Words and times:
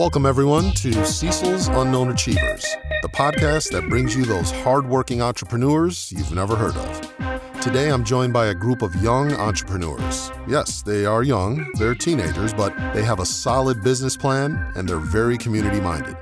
Welcome, 0.00 0.24
everyone, 0.24 0.70
to 0.76 1.04
Cecil's 1.04 1.68
Unknown 1.68 2.08
Achievers, 2.08 2.64
the 3.02 3.08
podcast 3.10 3.70
that 3.72 3.86
brings 3.90 4.16
you 4.16 4.24
those 4.24 4.50
hardworking 4.50 5.20
entrepreneurs 5.20 6.10
you've 6.10 6.32
never 6.32 6.56
heard 6.56 6.74
of. 6.74 7.60
Today, 7.60 7.90
I'm 7.90 8.02
joined 8.02 8.32
by 8.32 8.46
a 8.46 8.54
group 8.54 8.80
of 8.80 8.96
young 9.02 9.30
entrepreneurs. 9.34 10.32
Yes, 10.48 10.80
they 10.80 11.04
are 11.04 11.22
young, 11.22 11.70
they're 11.74 11.94
teenagers, 11.94 12.54
but 12.54 12.74
they 12.94 13.02
have 13.02 13.20
a 13.20 13.26
solid 13.26 13.82
business 13.82 14.16
plan 14.16 14.72
and 14.74 14.88
they're 14.88 14.96
very 14.96 15.36
community 15.36 15.82
minded. 15.82 16.16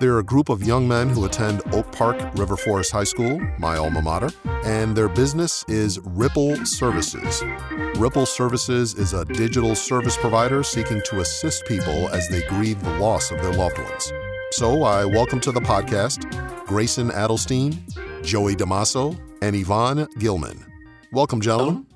They're 0.00 0.18
a 0.18 0.24
group 0.24 0.48
of 0.48 0.62
young 0.62 0.88
men 0.88 1.10
who 1.10 1.26
attend 1.26 1.60
Oak 1.74 1.92
Park 1.92 2.16
River 2.34 2.56
Forest 2.56 2.90
High 2.90 3.04
School, 3.04 3.38
my 3.58 3.76
alma 3.76 4.00
mater, 4.00 4.30
and 4.64 4.96
their 4.96 5.10
business 5.10 5.62
is 5.68 6.00
Ripple 6.02 6.56
Services. 6.64 7.42
Ripple 7.96 8.24
Services 8.24 8.94
is 8.94 9.12
a 9.12 9.26
digital 9.26 9.74
service 9.74 10.16
provider 10.16 10.62
seeking 10.62 11.02
to 11.02 11.20
assist 11.20 11.66
people 11.66 12.08
as 12.08 12.26
they 12.30 12.40
grieve 12.48 12.82
the 12.82 12.98
loss 12.98 13.30
of 13.30 13.42
their 13.42 13.52
loved 13.52 13.76
ones. 13.76 14.10
So 14.52 14.84
I 14.84 15.04
welcome 15.04 15.38
to 15.40 15.52
the 15.52 15.60
podcast 15.60 16.24
Grayson 16.66 17.10
Adelstein, 17.10 17.76
Joey 18.24 18.56
Damaso, 18.56 19.20
and 19.42 19.54
Yvonne 19.54 20.08
Gilman. 20.18 20.64
Welcome, 21.12 21.42
gentlemen. 21.42 21.86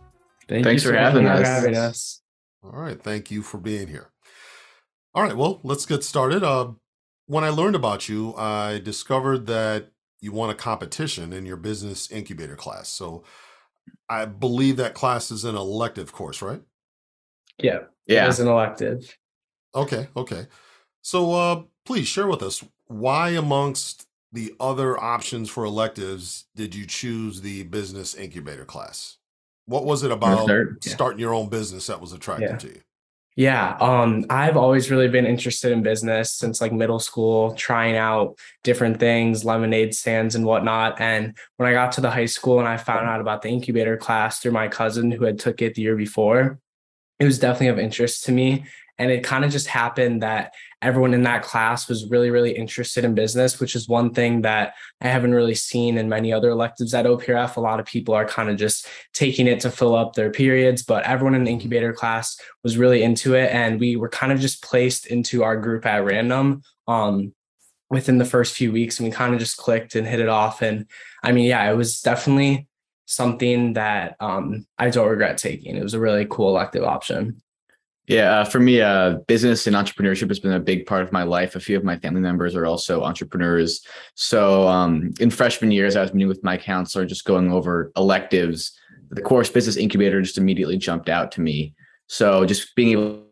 Thank 0.46 0.64
Thanks 0.64 0.82
for, 0.82 0.92
having, 0.92 1.26
us. 1.26 1.46
having 1.46 1.74
us. 1.74 2.20
All 2.62 2.78
right. 2.78 3.02
Thank 3.02 3.30
you 3.30 3.40
for 3.40 3.56
being 3.56 3.88
here. 3.88 4.10
All 5.14 5.22
right. 5.22 5.34
Well, 5.34 5.60
let's 5.62 5.86
get 5.86 6.04
started. 6.04 6.44
Uh, 6.44 6.72
when 7.26 7.44
I 7.44 7.48
learned 7.48 7.76
about 7.76 8.08
you, 8.08 8.34
I 8.36 8.78
discovered 8.78 9.46
that 9.46 9.90
you 10.20 10.32
won 10.32 10.50
a 10.50 10.54
competition 10.54 11.32
in 11.32 11.46
your 11.46 11.56
business 11.56 12.10
incubator 12.10 12.56
class. 12.56 12.88
So 12.88 13.24
I 14.08 14.24
believe 14.24 14.76
that 14.78 14.94
class 14.94 15.30
is 15.30 15.44
an 15.44 15.56
elective 15.56 16.12
course, 16.12 16.42
right? 16.42 16.62
Yeah. 17.58 17.80
Yeah. 18.06 18.26
It 18.26 18.30
is 18.30 18.40
an 18.40 18.48
elective. 18.48 19.16
Okay. 19.74 20.08
Okay. 20.16 20.46
So 21.02 21.32
uh, 21.32 21.62
please 21.84 22.08
share 22.08 22.26
with 22.26 22.42
us 22.42 22.64
why, 22.86 23.30
amongst 23.30 24.06
the 24.32 24.54
other 24.58 24.98
options 25.02 25.48
for 25.48 25.64
electives, 25.64 26.44
did 26.56 26.74
you 26.74 26.86
choose 26.86 27.40
the 27.40 27.64
business 27.64 28.14
incubator 28.14 28.64
class? 28.64 29.18
What 29.66 29.84
was 29.84 30.02
it 30.02 30.10
about 30.10 30.48
yeah. 30.48 30.64
starting 30.80 31.20
your 31.20 31.34
own 31.34 31.48
business 31.48 31.86
that 31.86 32.00
was 32.00 32.12
attractive 32.12 32.50
yeah. 32.50 32.56
to 32.56 32.68
you? 32.68 32.80
Yeah, 33.36 33.76
um, 33.80 34.26
I've 34.30 34.56
always 34.56 34.92
really 34.92 35.08
been 35.08 35.26
interested 35.26 35.72
in 35.72 35.82
business 35.82 36.32
since 36.32 36.60
like 36.60 36.72
middle 36.72 37.00
school, 37.00 37.52
trying 37.54 37.96
out 37.96 38.38
different 38.62 39.00
things, 39.00 39.44
lemonade 39.44 39.92
stands 39.92 40.36
and 40.36 40.44
whatnot. 40.44 41.00
And 41.00 41.36
when 41.56 41.68
I 41.68 41.72
got 41.72 41.90
to 41.92 42.00
the 42.00 42.12
high 42.12 42.26
school 42.26 42.60
and 42.60 42.68
I 42.68 42.76
found 42.76 43.08
out 43.08 43.20
about 43.20 43.42
the 43.42 43.48
incubator 43.48 43.96
class 43.96 44.38
through 44.38 44.52
my 44.52 44.68
cousin 44.68 45.10
who 45.10 45.24
had 45.24 45.40
took 45.40 45.62
it 45.62 45.74
the 45.74 45.82
year 45.82 45.96
before, 45.96 46.60
it 47.18 47.24
was 47.24 47.40
definitely 47.40 47.68
of 47.68 47.78
interest 47.80 48.24
to 48.24 48.32
me. 48.32 48.66
And 48.98 49.10
it 49.10 49.24
kind 49.24 49.44
of 49.44 49.50
just 49.50 49.66
happened 49.66 50.22
that 50.22 50.52
everyone 50.80 51.14
in 51.14 51.22
that 51.22 51.42
class 51.42 51.88
was 51.88 52.08
really, 52.10 52.30
really 52.30 52.52
interested 52.52 53.04
in 53.04 53.14
business, 53.14 53.58
which 53.58 53.74
is 53.74 53.88
one 53.88 54.12
thing 54.12 54.42
that 54.42 54.74
I 55.00 55.08
haven't 55.08 55.34
really 55.34 55.54
seen 55.54 55.98
in 55.98 56.08
many 56.08 56.32
other 56.32 56.50
electives 56.50 56.94
at 56.94 57.06
OPRF. 57.06 57.56
A 57.56 57.60
lot 57.60 57.80
of 57.80 57.86
people 57.86 58.14
are 58.14 58.26
kind 58.26 58.50
of 58.50 58.56
just 58.56 58.86
taking 59.12 59.46
it 59.46 59.60
to 59.60 59.70
fill 59.70 59.96
up 59.96 60.14
their 60.14 60.30
periods, 60.30 60.82
but 60.82 61.04
everyone 61.04 61.34
in 61.34 61.44
the 61.44 61.50
incubator 61.50 61.92
class 61.92 62.38
was 62.62 62.76
really 62.76 63.02
into 63.02 63.34
it. 63.34 63.50
And 63.50 63.80
we 63.80 63.96
were 63.96 64.10
kind 64.10 64.32
of 64.32 64.40
just 64.40 64.62
placed 64.62 65.06
into 65.06 65.42
our 65.42 65.56
group 65.56 65.86
at 65.86 66.04
random. 66.04 66.62
Um, 66.86 67.32
within 67.90 68.18
the 68.18 68.24
first 68.24 68.54
few 68.54 68.72
weeks 68.72 68.98
and 68.98 69.08
we 69.08 69.12
kind 69.12 69.34
of 69.34 69.40
just 69.40 69.56
clicked 69.56 69.94
and 69.94 70.06
hit 70.06 70.18
it 70.18 70.28
off 70.28 70.62
and 70.62 70.86
i 71.22 71.30
mean 71.30 71.44
yeah 71.44 71.70
it 71.70 71.76
was 71.76 72.00
definitely 72.00 72.66
something 73.06 73.74
that 73.74 74.16
um, 74.20 74.66
i 74.78 74.88
don't 74.90 75.08
regret 75.08 75.36
taking 75.38 75.76
it 75.76 75.82
was 75.82 75.94
a 75.94 76.00
really 76.00 76.26
cool 76.28 76.48
elective 76.48 76.82
option 76.82 77.40
yeah, 78.06 78.40
uh, 78.40 78.44
for 78.44 78.60
me, 78.60 78.82
uh, 78.82 79.16
business 79.26 79.66
and 79.66 79.74
entrepreneurship 79.74 80.28
has 80.28 80.38
been 80.38 80.52
a 80.52 80.60
big 80.60 80.84
part 80.84 81.02
of 81.02 81.12
my 81.12 81.22
life. 81.22 81.56
A 81.56 81.60
few 81.60 81.76
of 81.76 81.84
my 81.84 81.98
family 81.98 82.20
members 82.20 82.54
are 82.54 82.66
also 82.66 83.02
entrepreneurs. 83.02 83.80
So, 84.14 84.68
um, 84.68 85.14
in 85.20 85.30
freshman 85.30 85.70
years, 85.70 85.96
I 85.96 86.02
was 86.02 86.12
meeting 86.12 86.28
with 86.28 86.44
my 86.44 86.58
counselor, 86.58 87.06
just 87.06 87.24
going 87.24 87.50
over 87.50 87.92
electives. 87.96 88.78
The 89.10 89.22
course 89.22 89.48
business 89.48 89.78
incubator 89.78 90.20
just 90.20 90.36
immediately 90.36 90.76
jumped 90.76 91.08
out 91.08 91.32
to 91.32 91.40
me. 91.40 91.74
So, 92.06 92.44
just 92.44 92.76
being 92.76 92.90
able 92.90 93.14
to 93.14 93.24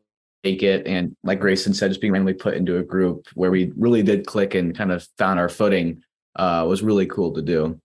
take 0.42 0.62
it, 0.62 0.86
and 0.86 1.14
like 1.22 1.40
Grayson 1.40 1.74
said, 1.74 1.88
just 1.88 2.00
being 2.00 2.14
randomly 2.14 2.32
put 2.32 2.54
into 2.54 2.78
a 2.78 2.82
group 2.82 3.26
where 3.34 3.50
we 3.50 3.72
really 3.76 4.02
did 4.02 4.26
click 4.26 4.54
and 4.54 4.74
kind 4.74 4.90
of 4.90 5.06
found 5.18 5.38
our 5.38 5.50
footing 5.50 6.02
uh, 6.36 6.64
was 6.66 6.82
really 6.82 7.06
cool 7.06 7.34
to 7.34 7.42
do. 7.42 7.78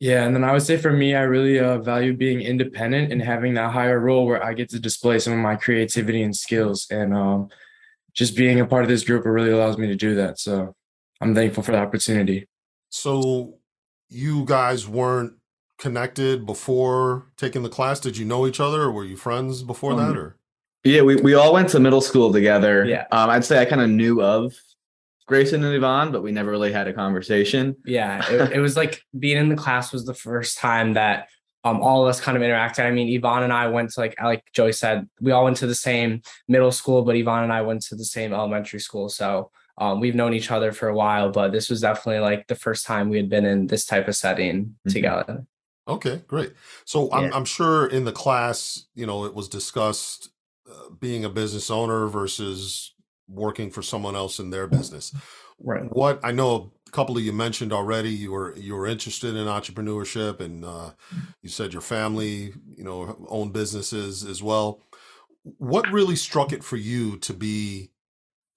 Yeah, 0.00 0.24
and 0.24 0.34
then 0.34 0.44
I 0.44 0.52
would 0.52 0.62
say 0.62 0.78
for 0.78 0.92
me, 0.92 1.14
I 1.14 1.22
really 1.22 1.60
uh, 1.60 1.78
value 1.78 2.14
being 2.14 2.40
independent 2.40 3.12
and 3.12 3.22
having 3.22 3.54
that 3.54 3.70
higher 3.70 4.00
role 4.00 4.26
where 4.26 4.42
I 4.42 4.54
get 4.54 4.70
to 4.70 4.80
display 4.80 5.18
some 5.18 5.34
of 5.34 5.38
my 5.38 5.56
creativity 5.56 6.22
and 6.22 6.34
skills. 6.34 6.86
And 6.90 7.14
um, 7.14 7.48
just 8.14 8.34
being 8.34 8.60
a 8.60 8.66
part 8.66 8.82
of 8.82 8.88
this 8.88 9.04
group, 9.04 9.26
it 9.26 9.30
really 9.30 9.50
allows 9.50 9.76
me 9.76 9.88
to 9.88 9.94
do 9.94 10.14
that. 10.14 10.38
So 10.38 10.74
I'm 11.20 11.34
thankful 11.34 11.62
for 11.62 11.72
the 11.72 11.78
opportunity. 11.78 12.48
So 12.88 13.58
you 14.08 14.46
guys 14.46 14.88
weren't 14.88 15.34
connected 15.80 16.46
before 16.46 17.26
taking 17.36 17.62
the 17.62 17.68
class? 17.68 17.98
Did 17.98 18.16
you 18.16 18.24
know 18.24 18.46
each 18.46 18.60
other, 18.60 18.82
or 18.82 18.92
were 18.92 19.04
you 19.04 19.16
friends 19.16 19.62
before 19.62 19.92
um, 19.92 19.98
that? 19.98 20.16
Or 20.16 20.36
yeah, 20.84 21.02
we 21.02 21.16
we 21.16 21.34
all 21.34 21.52
went 21.52 21.68
to 21.70 21.80
middle 21.80 22.00
school 22.00 22.32
together. 22.32 22.84
Yeah, 22.84 23.06
um, 23.10 23.30
I'd 23.30 23.44
say 23.44 23.60
I 23.60 23.64
kind 23.64 23.80
of 23.80 23.90
knew 23.90 24.22
of 24.22 24.54
Grayson 25.30 25.62
and 25.62 25.74
Yvonne, 25.74 26.10
but 26.10 26.22
we 26.22 26.32
never 26.32 26.50
really 26.50 26.72
had 26.72 26.88
a 26.88 26.92
conversation. 26.92 27.76
Yeah, 27.86 28.28
it, 28.28 28.52
it 28.54 28.60
was 28.60 28.76
like 28.76 29.00
being 29.18 29.38
in 29.38 29.48
the 29.48 29.56
class 29.56 29.92
was 29.92 30.04
the 30.04 30.12
first 30.12 30.58
time 30.58 30.94
that 30.94 31.28
um, 31.62 31.80
all 31.80 32.02
of 32.02 32.08
us 32.08 32.20
kind 32.20 32.36
of 32.36 32.42
interacted. 32.42 32.84
I 32.84 32.90
mean, 32.90 33.08
Yvonne 33.08 33.44
and 33.44 33.52
I 33.52 33.68
went 33.68 33.90
to 33.90 34.00
like 34.00 34.20
like 34.20 34.42
Joey 34.52 34.72
said, 34.72 35.08
we 35.20 35.30
all 35.30 35.44
went 35.44 35.56
to 35.58 35.68
the 35.68 35.74
same 35.74 36.22
middle 36.48 36.72
school, 36.72 37.02
but 37.02 37.14
Yvonne 37.14 37.44
and 37.44 37.52
I 37.52 37.62
went 37.62 37.82
to 37.82 37.94
the 37.94 38.04
same 38.04 38.32
elementary 38.32 38.80
school. 38.80 39.08
So 39.08 39.52
um, 39.78 40.00
we've 40.00 40.16
known 40.16 40.34
each 40.34 40.50
other 40.50 40.72
for 40.72 40.88
a 40.88 40.94
while, 40.94 41.30
but 41.30 41.52
this 41.52 41.70
was 41.70 41.80
definitely 41.80 42.20
like 42.20 42.48
the 42.48 42.56
first 42.56 42.84
time 42.84 43.08
we 43.08 43.16
had 43.16 43.30
been 43.30 43.44
in 43.44 43.68
this 43.68 43.86
type 43.86 44.08
of 44.08 44.16
setting 44.16 44.64
mm-hmm. 44.64 44.90
together. 44.90 45.46
Okay, 45.86 46.22
great. 46.26 46.52
So 46.84 47.08
yeah. 47.08 47.16
I'm, 47.16 47.32
I'm 47.32 47.44
sure 47.44 47.86
in 47.86 48.04
the 48.04 48.12
class, 48.12 48.86
you 48.96 49.06
know, 49.06 49.24
it 49.24 49.34
was 49.34 49.48
discussed 49.48 50.30
uh, 50.68 50.90
being 50.98 51.24
a 51.24 51.30
business 51.30 51.70
owner 51.70 52.08
versus 52.08 52.94
working 53.30 53.70
for 53.70 53.82
someone 53.82 54.16
else 54.16 54.38
in 54.38 54.50
their 54.50 54.66
business. 54.66 55.14
Right. 55.62 55.84
What 55.94 56.20
I 56.22 56.32
know 56.32 56.72
a 56.86 56.90
couple 56.90 57.16
of 57.16 57.22
you 57.22 57.32
mentioned 57.32 57.72
already, 57.72 58.10
you 58.10 58.32
were 58.32 58.56
you 58.56 58.74
were 58.74 58.86
interested 58.86 59.36
in 59.36 59.46
entrepreneurship, 59.46 60.40
and 60.40 60.64
uh, 60.64 60.90
you 61.42 61.48
said 61.48 61.72
your 61.72 61.82
family, 61.82 62.52
you 62.76 62.84
know, 62.84 63.16
own 63.28 63.50
businesses 63.50 64.24
as 64.24 64.42
well. 64.42 64.82
What 65.58 65.90
really 65.90 66.16
struck 66.16 66.52
it 66.52 66.64
for 66.64 66.76
you 66.76 67.16
to 67.18 67.32
be, 67.32 67.92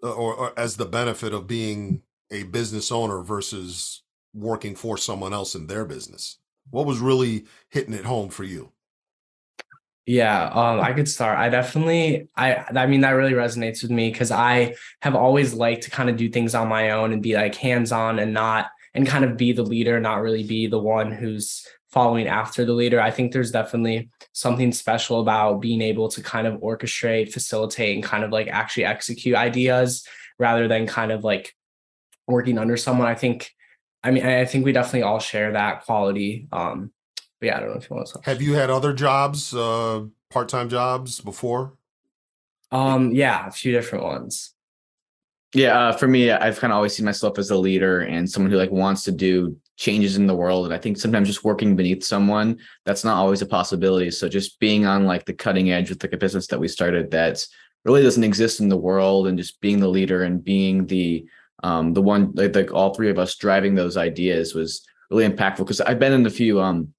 uh, 0.03 0.11
or, 0.11 0.33
or 0.33 0.59
as 0.59 0.75
the 0.75 0.85
benefit 0.85 1.33
of 1.33 1.47
being 1.47 2.01
a 2.31 2.43
business 2.43 2.91
owner 2.91 3.21
versus 3.21 4.03
working 4.33 4.75
for 4.75 4.97
someone 4.97 5.33
else 5.33 5.55
in 5.55 5.67
their 5.67 5.85
business? 5.85 6.39
What 6.69 6.85
was 6.85 6.99
really 6.99 7.45
hitting 7.69 7.93
it 7.93 8.05
home 8.05 8.29
for 8.29 8.43
you? 8.43 8.72
Yeah, 10.05 10.47
um, 10.47 10.81
I 10.81 10.91
could 10.91 11.07
start. 11.07 11.37
I 11.37 11.47
definitely, 11.47 12.27
I, 12.35 12.55
I 12.75 12.87
mean, 12.87 13.01
that 13.01 13.11
really 13.11 13.31
resonates 13.31 13.81
with 13.81 13.91
me 13.91 14.11
because 14.11 14.31
I 14.31 14.75
have 15.01 15.15
always 15.15 15.53
liked 15.53 15.83
to 15.83 15.91
kind 15.91 16.09
of 16.09 16.17
do 16.17 16.27
things 16.29 16.53
on 16.55 16.67
my 16.67 16.91
own 16.91 17.13
and 17.13 17.23
be 17.23 17.35
like 17.35 17.55
hands 17.55 17.93
on 17.93 18.19
and 18.19 18.33
not, 18.33 18.69
and 18.93 19.07
kind 19.07 19.23
of 19.23 19.37
be 19.37 19.53
the 19.53 19.63
leader, 19.63 19.99
not 20.01 20.21
really 20.21 20.43
be 20.43 20.67
the 20.67 20.79
one 20.79 21.11
who's 21.11 21.65
following 21.89 22.27
after 22.27 22.65
the 22.65 22.73
leader. 22.73 22.99
I 22.99 23.11
think 23.11 23.31
there's 23.31 23.51
definitely 23.51 24.09
something 24.33 24.73
special 24.73 25.21
about 25.21 25.61
being 25.61 25.81
able 25.81 26.09
to 26.09 26.21
kind 26.21 26.47
of 26.47 26.59
orchestrate, 26.59 27.31
facilitate, 27.31 27.95
and 27.95 28.03
kind 28.03 28.25
of 28.25 28.31
like 28.31 28.47
actually 28.49 28.85
execute 28.85 29.35
ideas 29.35 30.05
rather 30.37 30.67
than 30.67 30.85
kind 30.85 31.11
of 31.13 31.23
like 31.23 31.55
working 32.27 32.57
under 32.57 32.75
someone. 32.75 33.07
I 33.07 33.15
think, 33.15 33.51
I 34.03 34.11
mean, 34.11 34.25
I 34.25 34.43
think 34.45 34.65
we 34.65 34.73
definitely 34.73 35.03
all 35.03 35.19
share 35.19 35.53
that 35.53 35.85
quality. 35.85 36.47
Um, 36.51 36.91
but 37.43 37.47
yeah, 37.47 37.57
I 37.57 37.59
don't 37.59 37.71
know 37.71 37.75
if 37.75 37.89
you 37.89 37.95
want 37.97 38.07
to. 38.07 38.19
Have 38.23 38.41
you 38.41 38.53
had 38.53 38.69
other 38.69 38.93
jobs, 38.93 39.53
uh, 39.53 40.05
part 40.29 40.47
time 40.47 40.69
jobs 40.69 41.19
before? 41.19 41.73
Um, 42.71 43.11
yeah, 43.11 43.47
a 43.47 43.51
few 43.51 43.73
different 43.73 44.05
ones. 44.05 44.53
Yeah, 45.53 45.77
uh, 45.77 45.91
for 45.91 46.07
me, 46.07 46.31
I've 46.31 46.57
kind 46.57 46.71
of 46.71 46.77
always 46.77 46.95
seen 46.95 47.05
myself 47.05 47.37
as 47.37 47.51
a 47.51 47.57
leader 47.57 47.99
and 47.99 48.31
someone 48.31 48.49
who 48.49 48.57
like 48.57 48.71
wants 48.71 49.03
to 49.03 49.11
do 49.11 49.57
changes 49.75 50.15
in 50.15 50.25
the 50.25 50.33
world. 50.33 50.63
And 50.63 50.73
I 50.73 50.77
think 50.77 50.97
sometimes 50.97 51.27
just 51.27 51.43
working 51.43 51.75
beneath 51.75 52.05
someone, 52.05 52.59
that's 52.85 53.03
not 53.03 53.17
always 53.17 53.41
a 53.41 53.45
possibility. 53.45 54.09
So 54.09 54.29
just 54.29 54.57
being 54.61 54.85
on 54.85 55.05
like 55.05 55.25
the 55.25 55.33
cutting 55.33 55.69
edge 55.69 55.89
with 55.89 56.01
like 56.01 56.13
a 56.13 56.17
business 56.17 56.47
that 56.47 56.61
we 56.61 56.69
started 56.69 57.11
that's 57.11 57.49
really 57.83 58.03
doesn't 58.03 58.23
exist 58.23 58.61
in 58.61 58.69
the 58.69 58.77
world 58.77 59.27
and 59.27 59.37
just 59.37 59.59
being 59.59 59.81
the 59.81 59.89
leader 59.89 60.23
and 60.23 60.41
being 60.41 60.85
the 60.85 61.25
um 61.61 61.93
the 61.93 62.01
one 62.01 62.31
like, 62.35 62.55
like 62.55 62.73
all 62.73 62.93
three 62.93 63.09
of 63.09 63.19
us 63.19 63.35
driving 63.35 63.75
those 63.75 63.97
ideas 63.97 64.55
was 64.55 64.87
really 65.11 65.27
impactful 65.27 65.57
because 65.57 65.81
I've 65.81 65.99
been 65.99 66.13
in 66.13 66.25
a 66.25 66.29
few 66.29 66.61
um 66.61 66.93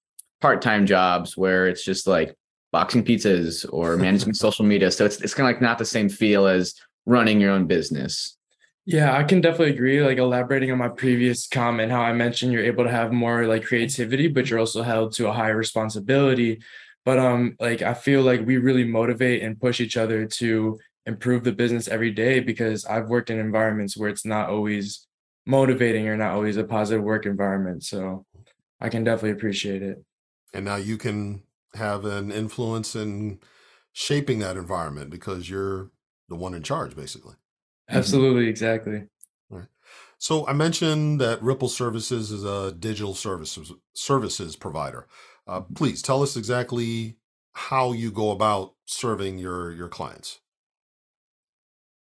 part-time 0.44 0.85
jobs 0.85 1.38
where 1.38 1.67
it's 1.67 1.82
just 1.82 2.06
like 2.06 2.37
boxing 2.70 3.02
pizzas 3.02 3.64
or 3.73 3.96
managing 4.06 4.35
social 4.35 4.62
media. 4.62 4.91
So 4.91 5.06
it's 5.06 5.19
it's 5.23 5.32
kind 5.32 5.49
of 5.49 5.55
like 5.55 5.62
not 5.62 5.79
the 5.79 5.87
same 5.87 6.11
feel 6.11 6.46
as 6.46 6.75
running 7.06 7.41
your 7.41 7.50
own 7.50 7.67
business. 7.67 8.37
Yeah, 8.85 9.17
I 9.17 9.25
can 9.25 9.41
definitely 9.41 9.73
agree. 9.73 10.05
Like 10.05 10.19
elaborating 10.19 10.70
on 10.70 10.76
my 10.76 10.91
previous 10.91 11.46
comment, 11.46 11.91
how 11.91 12.02
I 12.02 12.12
mentioned 12.12 12.52
you're 12.52 12.62
able 12.62 12.85
to 12.85 12.91
have 12.91 13.11
more 13.11 13.46
like 13.46 13.64
creativity, 13.64 14.29
but 14.29 14.50
you're 14.50 14.58
also 14.58 14.82
held 14.82 15.14
to 15.14 15.29
a 15.29 15.32
higher 15.32 15.56
responsibility. 15.56 16.61
But 17.06 17.19
um, 17.19 17.56
like 17.58 17.81
I 17.81 17.94
feel 17.94 18.20
like 18.20 18.44
we 18.44 18.58
really 18.58 18.85
motivate 18.85 19.43
and 19.43 19.58
push 19.58 19.81
each 19.81 19.97
other 19.97 20.26
to 20.26 20.79
improve 21.06 21.43
the 21.44 21.52
business 21.52 21.88
every 21.88 22.11
day 22.11 22.40
because 22.40 22.85
I've 22.85 23.08
worked 23.08 23.31
in 23.31 23.38
environments 23.38 23.97
where 23.97 24.11
it's 24.11 24.26
not 24.26 24.50
always 24.50 25.06
motivating 25.47 26.06
or 26.06 26.19
not 26.19 26.32
always 26.32 26.58
a 26.58 26.64
positive 26.64 27.02
work 27.02 27.25
environment. 27.25 27.82
So 27.82 28.26
I 28.79 28.90
can 28.90 29.05
definitely 29.05 29.31
appreciate 29.31 29.82
it. 29.82 30.05
And 30.54 30.64
now 30.64 30.76
you 30.76 30.96
can 30.96 31.42
have 31.74 32.04
an 32.04 32.30
influence 32.30 32.94
in 32.94 33.40
shaping 33.92 34.38
that 34.38 34.56
environment 34.56 35.10
because 35.10 35.50
you're 35.50 35.90
the 36.28 36.36
one 36.36 36.54
in 36.54 36.62
charge, 36.62 36.96
basically. 36.96 37.34
Absolutely, 37.88 38.48
exactly. 38.48 39.04
Right. 39.50 39.66
So 40.18 40.46
I 40.46 40.52
mentioned 40.52 41.20
that 41.20 41.42
Ripple 41.42 41.68
Services 41.68 42.30
is 42.30 42.44
a 42.44 42.72
digital 42.72 43.14
services 43.14 43.72
services 43.92 44.56
provider. 44.56 45.06
Uh, 45.46 45.60
please 45.60 46.00
tell 46.00 46.22
us 46.22 46.36
exactly 46.36 47.18
how 47.52 47.92
you 47.92 48.10
go 48.10 48.30
about 48.30 48.74
serving 48.86 49.38
your 49.38 49.72
your 49.72 49.88
clients. 49.88 50.40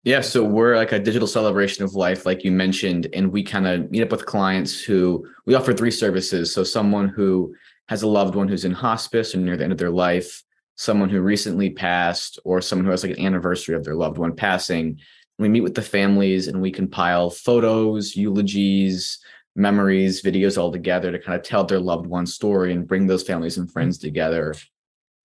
Yeah, 0.03 0.21
so 0.21 0.43
we're 0.43 0.77
like 0.77 0.93
a 0.93 0.99
digital 0.99 1.27
celebration 1.27 1.83
of 1.83 1.93
life, 1.93 2.25
like 2.25 2.43
you 2.45 2.51
mentioned, 2.51 3.07
and 3.13 3.31
we 3.31 3.43
kind 3.43 3.67
of 3.67 3.91
meet 3.91 4.01
up 4.01 4.11
with 4.11 4.25
clients 4.25 4.81
who 4.81 5.27
we 5.45 5.55
offer 5.55 5.73
three 5.73 5.91
services. 5.91 6.53
So 6.53 6.63
someone 6.63 7.09
who 7.09 7.53
has 7.89 8.03
a 8.03 8.07
loved 8.07 8.35
one 8.35 8.47
who's 8.47 8.65
in 8.65 8.71
hospice 8.71 9.33
or 9.33 9.39
near 9.39 9.57
the 9.57 9.63
end 9.63 9.73
of 9.73 9.79
their 9.79 9.89
life, 9.89 10.43
someone 10.75 11.09
who 11.09 11.21
recently 11.21 11.71
passed, 11.71 12.37
or 12.45 12.61
someone 12.61 12.85
who 12.85 12.91
has 12.91 13.03
like 13.03 13.17
an 13.17 13.25
anniversary 13.25 13.75
of 13.75 13.83
their 13.83 13.95
loved 13.95 14.19
one 14.19 14.35
passing. 14.35 14.99
We 15.39 15.49
meet 15.49 15.61
with 15.61 15.73
the 15.73 15.81
families 15.81 16.47
and 16.47 16.61
we 16.61 16.71
compile 16.71 17.31
photos, 17.31 18.15
eulogies, 18.15 19.17
memories, 19.55 20.21
videos 20.21 20.55
all 20.55 20.71
together 20.71 21.11
to 21.11 21.17
kind 21.17 21.35
of 21.35 21.43
tell 21.43 21.63
their 21.63 21.79
loved 21.79 22.05
one's 22.05 22.35
story 22.35 22.73
and 22.73 22.87
bring 22.87 23.07
those 23.07 23.23
families 23.23 23.57
and 23.57 23.71
friends 23.71 23.97
together. 23.97 24.53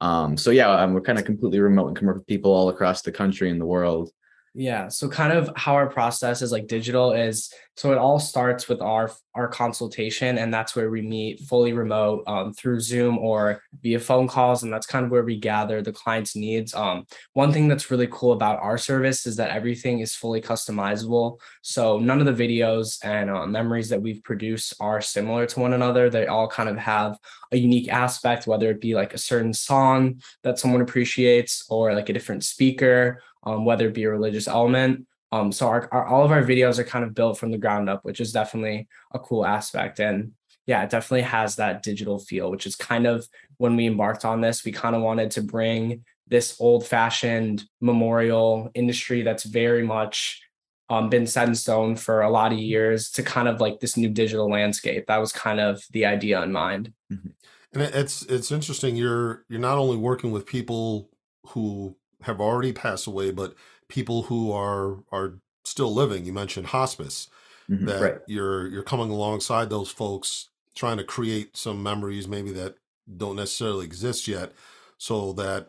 Um, 0.00 0.38
so 0.38 0.50
yeah, 0.50 0.70
um, 0.70 0.94
we're 0.94 1.02
kind 1.02 1.18
of 1.18 1.26
completely 1.26 1.60
remote 1.60 1.88
and 1.88 1.96
can 1.96 2.06
work 2.06 2.16
with 2.16 2.26
people 2.26 2.50
all 2.50 2.70
across 2.70 3.02
the 3.02 3.12
country 3.12 3.50
and 3.50 3.60
the 3.60 3.66
world. 3.66 4.10
Yeah. 4.54 4.88
So 4.88 5.08
kind 5.08 5.34
of 5.34 5.50
how 5.54 5.74
our 5.74 5.90
process 5.90 6.40
is 6.40 6.50
like 6.50 6.66
digital 6.66 7.12
is 7.12 7.52
so 7.76 7.92
it 7.92 7.98
all 7.98 8.18
starts 8.20 8.68
with 8.68 8.80
our 8.80 9.10
our 9.34 9.48
consultation 9.48 10.38
and 10.38 10.54
that's 10.54 10.76
where 10.76 10.90
we 10.90 11.02
meet 11.02 11.40
fully 11.40 11.72
remote 11.72 12.22
um, 12.26 12.52
through 12.52 12.78
Zoom 12.78 13.18
or 13.18 13.60
via 13.82 13.98
phone 13.98 14.28
calls 14.28 14.62
and 14.62 14.72
that's 14.72 14.86
kind 14.86 15.04
of 15.04 15.10
where 15.10 15.24
we 15.24 15.38
gather 15.38 15.82
the 15.82 15.92
client's 15.92 16.36
needs. 16.36 16.72
Um, 16.72 17.04
one 17.32 17.52
thing 17.52 17.66
that's 17.66 17.90
really 17.90 18.08
cool 18.10 18.32
about 18.32 18.60
our 18.60 18.78
service 18.78 19.26
is 19.26 19.36
that 19.36 19.50
everything 19.50 19.98
is 19.98 20.14
fully 20.14 20.40
customizable. 20.40 21.38
So 21.62 21.98
none 21.98 22.20
of 22.20 22.26
the 22.26 22.46
videos 22.46 22.98
and 23.02 23.28
uh, 23.28 23.46
memories 23.46 23.88
that 23.88 24.00
we've 24.00 24.22
produced 24.22 24.74
are 24.78 25.00
similar 25.00 25.46
to 25.46 25.60
one 25.60 25.72
another. 25.72 26.08
They 26.08 26.28
all 26.28 26.46
kind 26.46 26.68
of 26.68 26.76
have 26.78 27.18
a 27.50 27.56
unique 27.56 27.88
aspect, 27.88 28.46
whether 28.46 28.70
it 28.70 28.80
be 28.80 28.94
like 28.94 29.14
a 29.14 29.18
certain 29.18 29.52
song 29.52 30.22
that 30.44 30.60
someone 30.60 30.80
appreciates 30.80 31.64
or 31.68 31.92
like 31.92 32.08
a 32.08 32.12
different 32.12 32.44
speaker 32.44 33.20
um, 33.44 33.64
whether 33.64 33.88
it 33.88 33.94
be 33.94 34.04
a 34.04 34.10
religious 34.10 34.48
element. 34.48 35.06
Um, 35.34 35.50
so 35.50 35.66
our, 35.66 35.88
our, 35.90 36.06
all 36.06 36.24
of 36.24 36.30
our 36.30 36.44
videos 36.44 36.78
are 36.78 36.84
kind 36.84 37.04
of 37.04 37.12
built 37.12 37.38
from 37.38 37.50
the 37.50 37.58
ground 37.58 37.90
up, 37.90 38.04
which 38.04 38.20
is 38.20 38.30
definitely 38.30 38.86
a 39.12 39.18
cool 39.18 39.44
aspect. 39.44 39.98
And 39.98 40.30
yeah, 40.64 40.84
it 40.84 40.90
definitely 40.90 41.22
has 41.22 41.56
that 41.56 41.82
digital 41.82 42.20
feel, 42.20 42.52
which 42.52 42.66
is 42.66 42.76
kind 42.76 43.04
of 43.04 43.26
when 43.56 43.74
we 43.74 43.88
embarked 43.88 44.24
on 44.24 44.40
this, 44.40 44.64
we 44.64 44.70
kind 44.70 44.94
of 44.94 45.02
wanted 45.02 45.32
to 45.32 45.42
bring 45.42 46.04
this 46.28 46.56
old 46.60 46.86
fashioned 46.86 47.64
memorial 47.80 48.70
industry 48.74 49.22
that's 49.22 49.42
very 49.42 49.84
much 49.84 50.40
um, 50.88 51.10
been 51.10 51.26
set 51.26 51.48
in 51.48 51.56
stone 51.56 51.96
for 51.96 52.20
a 52.20 52.30
lot 52.30 52.52
of 52.52 52.58
years 52.58 53.10
to 53.10 53.24
kind 53.24 53.48
of 53.48 53.60
like 53.60 53.80
this 53.80 53.96
new 53.96 54.08
digital 54.08 54.48
landscape. 54.48 55.06
That 55.08 55.18
was 55.18 55.32
kind 55.32 55.58
of 55.58 55.82
the 55.90 56.06
idea 56.06 56.40
in 56.42 56.52
mind. 56.52 56.92
Mm-hmm. 57.12 57.30
And 57.72 57.82
it's 57.82 58.22
it's 58.26 58.52
interesting. 58.52 58.94
You're 58.94 59.44
you're 59.48 59.58
not 59.58 59.78
only 59.78 59.96
working 59.96 60.30
with 60.30 60.46
people 60.46 61.10
who 61.48 61.96
have 62.22 62.40
already 62.40 62.72
passed 62.72 63.08
away, 63.08 63.32
but 63.32 63.54
people 63.88 64.22
who 64.22 64.52
are 64.52 64.98
are 65.12 65.38
still 65.64 65.92
living. 65.92 66.24
You 66.24 66.32
mentioned 66.32 66.66
hospice. 66.66 67.28
Mm-hmm, 67.70 67.86
that 67.86 68.00
right. 68.00 68.18
you're 68.26 68.68
you're 68.68 68.82
coming 68.82 69.10
alongside 69.10 69.70
those 69.70 69.90
folks, 69.90 70.50
trying 70.74 70.98
to 70.98 71.04
create 71.04 71.56
some 71.56 71.82
memories 71.82 72.28
maybe 72.28 72.52
that 72.52 72.76
don't 73.16 73.36
necessarily 73.36 73.86
exist 73.86 74.28
yet, 74.28 74.52
so 74.98 75.32
that 75.34 75.68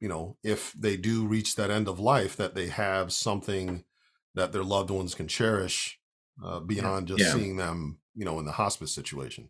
you 0.00 0.08
know 0.08 0.36
if 0.42 0.72
they 0.74 0.98
do 0.98 1.26
reach 1.26 1.56
that 1.56 1.70
end 1.70 1.88
of 1.88 1.98
life, 1.98 2.36
that 2.36 2.54
they 2.54 2.66
have 2.66 3.10
something 3.10 3.84
that 4.34 4.52
their 4.52 4.64
loved 4.64 4.90
ones 4.90 5.14
can 5.14 5.28
cherish 5.28 5.98
uh, 6.44 6.60
beyond 6.60 7.08
just 7.08 7.20
yeah. 7.20 7.32
seeing 7.32 7.56
them, 7.56 7.98
you 8.14 8.24
know, 8.24 8.38
in 8.38 8.44
the 8.44 8.52
hospice 8.52 8.92
situation 8.92 9.48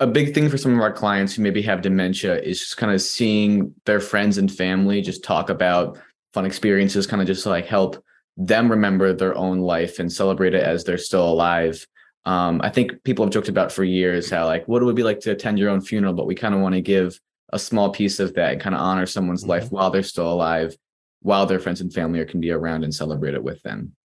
a 0.00 0.06
big 0.06 0.34
thing 0.34 0.48
for 0.48 0.58
some 0.58 0.74
of 0.74 0.80
our 0.80 0.92
clients 0.92 1.34
who 1.34 1.42
maybe 1.42 1.62
have 1.62 1.80
dementia 1.80 2.38
is 2.40 2.60
just 2.60 2.76
kind 2.76 2.92
of 2.92 3.00
seeing 3.00 3.74
their 3.86 4.00
friends 4.00 4.36
and 4.36 4.52
family 4.52 5.00
just 5.00 5.24
talk 5.24 5.48
about 5.48 5.98
fun 6.36 6.44
experiences, 6.44 7.06
kind 7.06 7.22
of 7.22 7.26
just 7.26 7.46
like 7.46 7.64
help 7.64 8.04
them 8.36 8.70
remember 8.70 9.14
their 9.14 9.34
own 9.34 9.60
life 9.60 9.98
and 9.98 10.12
celebrate 10.12 10.52
it 10.52 10.62
as 10.62 10.84
they're 10.84 10.98
still 10.98 11.26
alive. 11.26 11.86
Um, 12.26 12.60
I 12.62 12.68
think 12.68 13.02
people 13.04 13.24
have 13.24 13.32
joked 13.32 13.48
about 13.48 13.72
for 13.72 13.84
years 13.84 14.28
how 14.28 14.44
like 14.44 14.68
what 14.68 14.82
it 14.82 14.84
would 14.84 14.96
be 14.96 15.02
like 15.02 15.20
to 15.20 15.30
attend 15.30 15.58
your 15.58 15.70
own 15.70 15.80
funeral, 15.80 16.12
but 16.12 16.26
we 16.26 16.34
kind 16.34 16.54
of 16.54 16.60
want 16.60 16.74
to 16.74 16.82
give 16.82 17.18
a 17.54 17.58
small 17.58 17.90
piece 17.90 18.20
of 18.20 18.34
that 18.34 18.52
and 18.52 18.60
kind 18.60 18.74
of 18.74 18.82
honor 18.82 19.06
someone's 19.06 19.44
mm-hmm. 19.44 19.52
life 19.52 19.72
while 19.72 19.90
they're 19.90 20.02
still 20.02 20.30
alive, 20.30 20.76
while 21.22 21.46
their 21.46 21.58
friends 21.58 21.80
and 21.80 21.90
family 21.90 22.22
can 22.26 22.40
be 22.40 22.50
around 22.50 22.84
and 22.84 22.94
celebrate 22.94 23.32
it 23.32 23.42
with 23.42 23.62
them. 23.62 23.96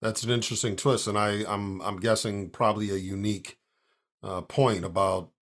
That's 0.00 0.22
an 0.22 0.30
interesting 0.30 0.74
twist, 0.74 1.06
and 1.06 1.18
I, 1.18 1.44
I'm 1.46 1.82
I'm 1.82 2.00
guessing 2.00 2.48
probably 2.48 2.90
a 2.90 2.96
unique 2.96 3.58
uh, 4.22 4.40
point 4.40 4.86
about 4.86 5.32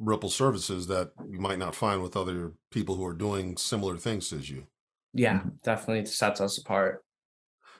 Ripple 0.00 0.30
services 0.30 0.88
that 0.88 1.12
you 1.28 1.38
might 1.38 1.60
not 1.60 1.76
find 1.76 2.02
with 2.02 2.16
other 2.16 2.54
people 2.72 2.96
who 2.96 3.06
are 3.06 3.14
doing 3.14 3.56
similar 3.56 3.96
things 3.96 4.32
as 4.32 4.50
you. 4.50 4.66
Yeah, 5.14 5.38
mm-hmm. 5.38 5.48
definitely 5.62 6.06
sets 6.06 6.40
us 6.40 6.58
apart. 6.58 7.04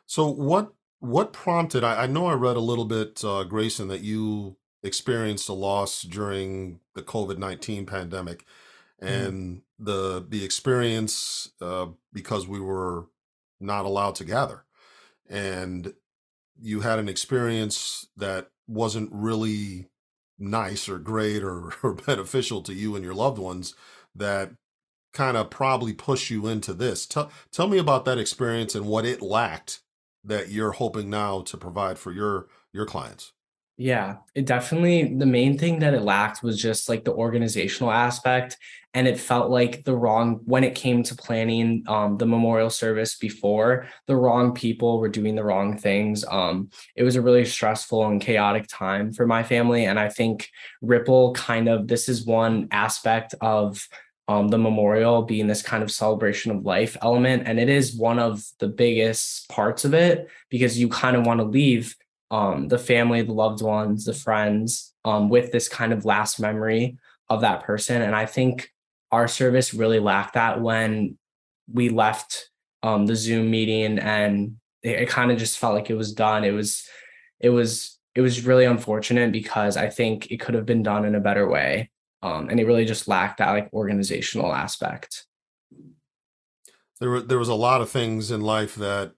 So 0.06 0.28
what 0.28 0.72
what 1.00 1.32
prompted? 1.32 1.84
I, 1.84 2.04
I 2.04 2.06
know 2.06 2.26
I 2.26 2.34
read 2.34 2.56
a 2.56 2.60
little 2.60 2.84
bit, 2.84 3.22
uh, 3.25 3.44
Grayson, 3.44 3.88
that 3.88 4.02
you 4.02 4.56
experienced 4.82 5.48
a 5.48 5.52
loss 5.52 6.02
during 6.02 6.81
the 6.94 7.02
COVID 7.02 7.38
nineteen 7.38 7.84
pandemic, 7.84 8.46
mm-hmm. 9.02 9.06
and 9.06 9.56
mm-hmm. 9.56 9.84
the 9.84 10.25
the 10.28 10.44
experience 10.44 11.50
uh, 11.60 11.86
because 12.12 12.46
we 12.46 12.60
were 12.60 13.06
not 13.60 13.84
allowed 13.84 14.14
to 14.16 14.25
gather, 14.25 14.64
and 15.28 15.92
you 16.60 16.81
had 16.81 16.98
an 16.98 17.08
experience 17.08 18.06
that 18.16 18.50
wasn't 18.69 19.10
really 19.12 19.88
nice 20.38 20.88
or 20.88 20.98
great 20.98 21.42
or, 21.42 21.72
or 21.82 21.94
beneficial 21.94 22.62
to 22.62 22.74
you 22.74 22.94
and 22.96 23.05
your 23.05 23.14
loved 23.14 23.38
ones 23.38 23.74
that 24.14 24.53
kind 25.15 25.37
of 25.37 25.49
probably 25.49 25.94
push 25.94 26.31
you 26.31 26.47
into 26.47 26.75
this. 26.75 27.06
Tell 27.06 27.31
tell 27.51 27.69
me 27.69 27.79
about 27.79 28.05
that 28.05 28.19
experience 28.19 28.75
and 28.75 28.87
what 28.87 29.06
it 29.06 29.23
lacked 29.23 29.81
that 30.25 30.51
you're 30.51 30.73
hoping 30.73 31.09
now 31.09 31.41
to 31.43 31.56
provide 31.56 31.99
for 31.99 32.13
your 32.13 32.49
your 32.73 32.85
clients. 32.85 33.33
Yeah, 33.77 34.19
it 34.35 34.44
definitely 34.44 35.15
the 35.17 35.27
main 35.27 35.59
thing 35.59 35.79
that 35.81 35.94
it 35.94 36.03
lacked 36.03 36.43
was 36.43 36.61
just 36.61 36.89
like 36.89 37.05
the 37.05 37.13
organizational 37.13 37.91
aspect 37.91 38.59
and 38.94 39.09
it 39.09 39.19
felt 39.19 39.51
like 39.51 39.83
the 39.85 39.97
wrong 39.97 40.41
when 40.44 40.63
it 40.63 40.77
came 40.77 41.03
to 41.03 41.17
planning 41.17 41.83
um, 41.89 42.17
the 42.17 42.27
memorial 42.27 42.71
service 42.71 43.17
before 43.17 43.89
the 44.06 44.17
wrong 44.17 44.55
people 44.55 45.01
were 45.01 45.09
doing 45.09 45.35
the 45.35 45.44
wrong 45.44 45.77
things 45.77 46.25
um, 46.31 46.71
it 46.94 47.03
was 47.03 47.17
a 47.17 47.21
really 47.21 47.44
stressful 47.44 48.06
and 48.06 48.21
chaotic 48.21 48.67
time 48.69 49.13
for 49.13 49.27
my 49.27 49.43
family 49.43 49.85
and 49.85 49.99
i 49.99 50.09
think 50.09 50.49
ripple 50.81 51.35
kind 51.35 51.69
of 51.69 51.89
this 51.89 52.09
is 52.09 52.25
one 52.25 52.69
aspect 52.71 53.35
of 53.41 53.87
um, 54.28 54.48
the 54.48 54.58
memorial 54.58 55.22
being 55.22 55.46
this 55.46 55.62
kind 55.62 55.82
of 55.82 55.90
celebration 55.90 56.50
of 56.50 56.64
life 56.64 56.96
element 57.02 57.43
and 57.46 57.60
it 57.60 57.69
is 57.69 57.94
one 57.94 58.19
of 58.19 58.43
the 58.58 58.69
biggest 58.69 59.48
parts 59.50 59.84
of 59.84 59.93
it 59.93 60.28
because 60.48 60.78
you 60.78 60.88
kind 60.88 61.16
of 61.16 61.26
want 61.26 61.40
to 61.40 61.44
leave 61.44 61.94
um, 62.31 62.66
the 62.66 62.78
family, 62.78 63.22
the 63.22 63.32
loved 63.32 63.62
ones, 63.62 64.04
the 64.04 64.12
friends 64.12 64.93
um, 65.04 65.28
with 65.28 65.52
this 65.52 65.69
kind 65.69 65.93
of 65.93 66.04
last 66.04 66.40
memory 66.40 66.98
of 67.28 67.43
that 67.43 67.62
person. 67.62 68.02
And 68.02 68.14
I 68.14 68.26
think 68.26 68.70
our 69.12 69.28
service 69.28 69.72
really 69.72 70.00
lacked 70.00 70.34
that 70.34 70.60
when 70.60 71.16
we 71.72 71.90
left 71.90 72.50
um, 72.82 73.06
the 73.06 73.14
Zoom 73.14 73.50
meeting 73.50 73.98
and 73.98 74.56
it, 74.82 75.02
it 75.02 75.08
kind 75.08 75.31
of 75.31 75.38
just 75.38 75.58
felt 75.58 75.74
like 75.74 75.90
it 75.90 75.96
was 75.96 76.12
done. 76.12 76.44
It 76.44 76.50
was, 76.50 76.88
it 77.38 77.50
was, 77.50 77.98
it 78.16 78.20
was 78.20 78.44
really 78.44 78.64
unfortunate 78.64 79.31
because 79.31 79.76
I 79.76 79.88
think 79.88 80.31
it 80.31 80.40
could 80.40 80.54
have 80.54 80.66
been 80.66 80.82
done 80.82 81.04
in 81.04 81.14
a 81.14 81.20
better 81.20 81.48
way. 81.48 81.90
Um, 82.24 82.48
and 82.48 82.58
it 82.58 82.64
really 82.64 82.86
just 82.86 83.06
lacked 83.06 83.38
that 83.38 83.50
like 83.50 83.72
organizational 83.74 84.54
aspect. 84.54 85.26
There 86.98 87.10
were 87.10 87.20
there 87.20 87.38
was 87.38 87.50
a 87.50 87.54
lot 87.54 87.82
of 87.82 87.90
things 87.90 88.31
in 88.31 88.40
life 88.40 88.74
that 88.76 89.12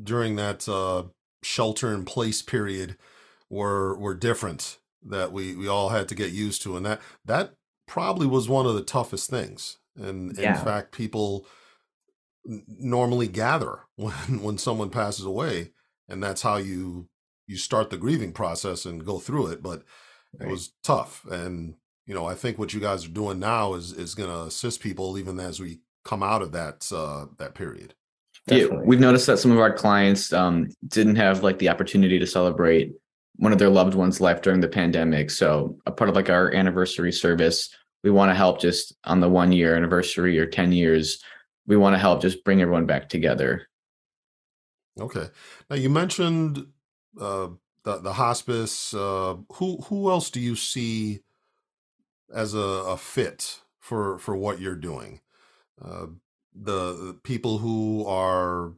during 0.00 0.36
that 0.36 0.68
uh, 0.68 1.04
shelter 1.42 1.92
in 1.92 2.04
place 2.04 2.42
period 2.42 2.96
were 3.50 3.98
were 3.98 4.14
different 4.14 4.78
that 5.02 5.32
we 5.32 5.56
we 5.56 5.66
all 5.66 5.88
had 5.88 6.08
to 6.08 6.14
get 6.14 6.30
used 6.30 6.62
to 6.62 6.76
and 6.76 6.86
that 6.86 7.00
that 7.24 7.54
probably 7.86 8.26
was 8.26 8.48
one 8.48 8.66
of 8.66 8.74
the 8.74 8.82
toughest 8.82 9.28
things 9.28 9.78
and 9.96 10.38
yeah. 10.38 10.58
in 10.58 10.64
fact 10.64 10.92
people 10.92 11.46
normally 12.46 13.28
gather 13.28 13.80
when 13.96 14.42
when 14.42 14.58
someone 14.58 14.90
passes 14.90 15.24
away 15.24 15.72
and 16.08 16.22
that's 16.22 16.42
how 16.42 16.56
you 16.56 17.08
you 17.46 17.56
start 17.56 17.90
the 17.90 17.98
grieving 17.98 18.32
process 18.32 18.86
and 18.86 19.04
go 19.04 19.18
through 19.18 19.48
it 19.48 19.62
but 19.62 19.82
right. 20.38 20.48
it 20.48 20.50
was 20.50 20.72
tough 20.82 21.24
and 21.30 21.74
you 22.06 22.14
know 22.14 22.26
i 22.26 22.34
think 22.34 22.58
what 22.58 22.72
you 22.74 22.80
guys 22.80 23.04
are 23.04 23.10
doing 23.10 23.38
now 23.38 23.74
is 23.74 23.92
is 23.92 24.14
going 24.14 24.30
to 24.30 24.42
assist 24.42 24.80
people 24.80 25.18
even 25.18 25.38
as 25.40 25.60
we 25.60 25.80
come 26.04 26.22
out 26.22 26.42
of 26.42 26.52
that 26.52 26.90
uh 26.92 27.26
that 27.38 27.54
period 27.54 27.94
Yeah, 28.46 28.66
we've 28.66 29.00
noticed 29.00 29.26
that 29.26 29.38
some 29.38 29.52
of 29.52 29.58
our 29.58 29.72
clients 29.72 30.32
um, 30.32 30.68
didn't 30.88 31.16
have 31.16 31.42
like 31.42 31.58
the 31.58 31.70
opportunity 31.70 32.18
to 32.18 32.26
celebrate 32.26 32.92
one 33.36 33.52
of 33.52 33.58
their 33.58 33.70
loved 33.70 33.94
ones' 33.94 34.20
life 34.20 34.42
during 34.42 34.60
the 34.60 34.68
pandemic. 34.68 35.30
So 35.30 35.78
a 35.86 35.92
part 35.92 36.10
of 36.10 36.16
like 36.16 36.28
our 36.28 36.52
anniversary 36.54 37.10
service, 37.10 37.70
we 38.02 38.10
want 38.10 38.30
to 38.30 38.34
help 38.34 38.60
just 38.60 38.94
on 39.04 39.20
the 39.20 39.28
one 39.28 39.50
year 39.50 39.74
anniversary 39.74 40.38
or 40.38 40.46
10 40.46 40.72
years, 40.72 41.22
we 41.66 41.76
want 41.76 41.94
to 41.94 41.98
help 41.98 42.20
just 42.20 42.44
bring 42.44 42.60
everyone 42.60 42.86
back 42.86 43.08
together. 43.08 43.66
Okay. 45.00 45.26
Now 45.70 45.76
you 45.76 45.88
mentioned 45.88 46.66
uh, 47.18 47.48
the 47.82 47.98
the 47.98 48.12
hospice. 48.12 48.94
Uh, 48.94 49.36
who 49.54 49.78
who 49.88 50.10
else 50.10 50.30
do 50.30 50.38
you 50.38 50.54
see 50.54 51.20
as 52.32 52.54
a, 52.54 52.58
a 52.58 52.96
fit 52.96 53.60
for 53.80 54.18
for 54.18 54.36
what 54.36 54.60
you're 54.60 54.76
doing? 54.76 55.20
Uh, 55.82 56.06
the, 56.54 57.18
people 57.24 57.58
who 57.58 58.06
are 58.06 58.74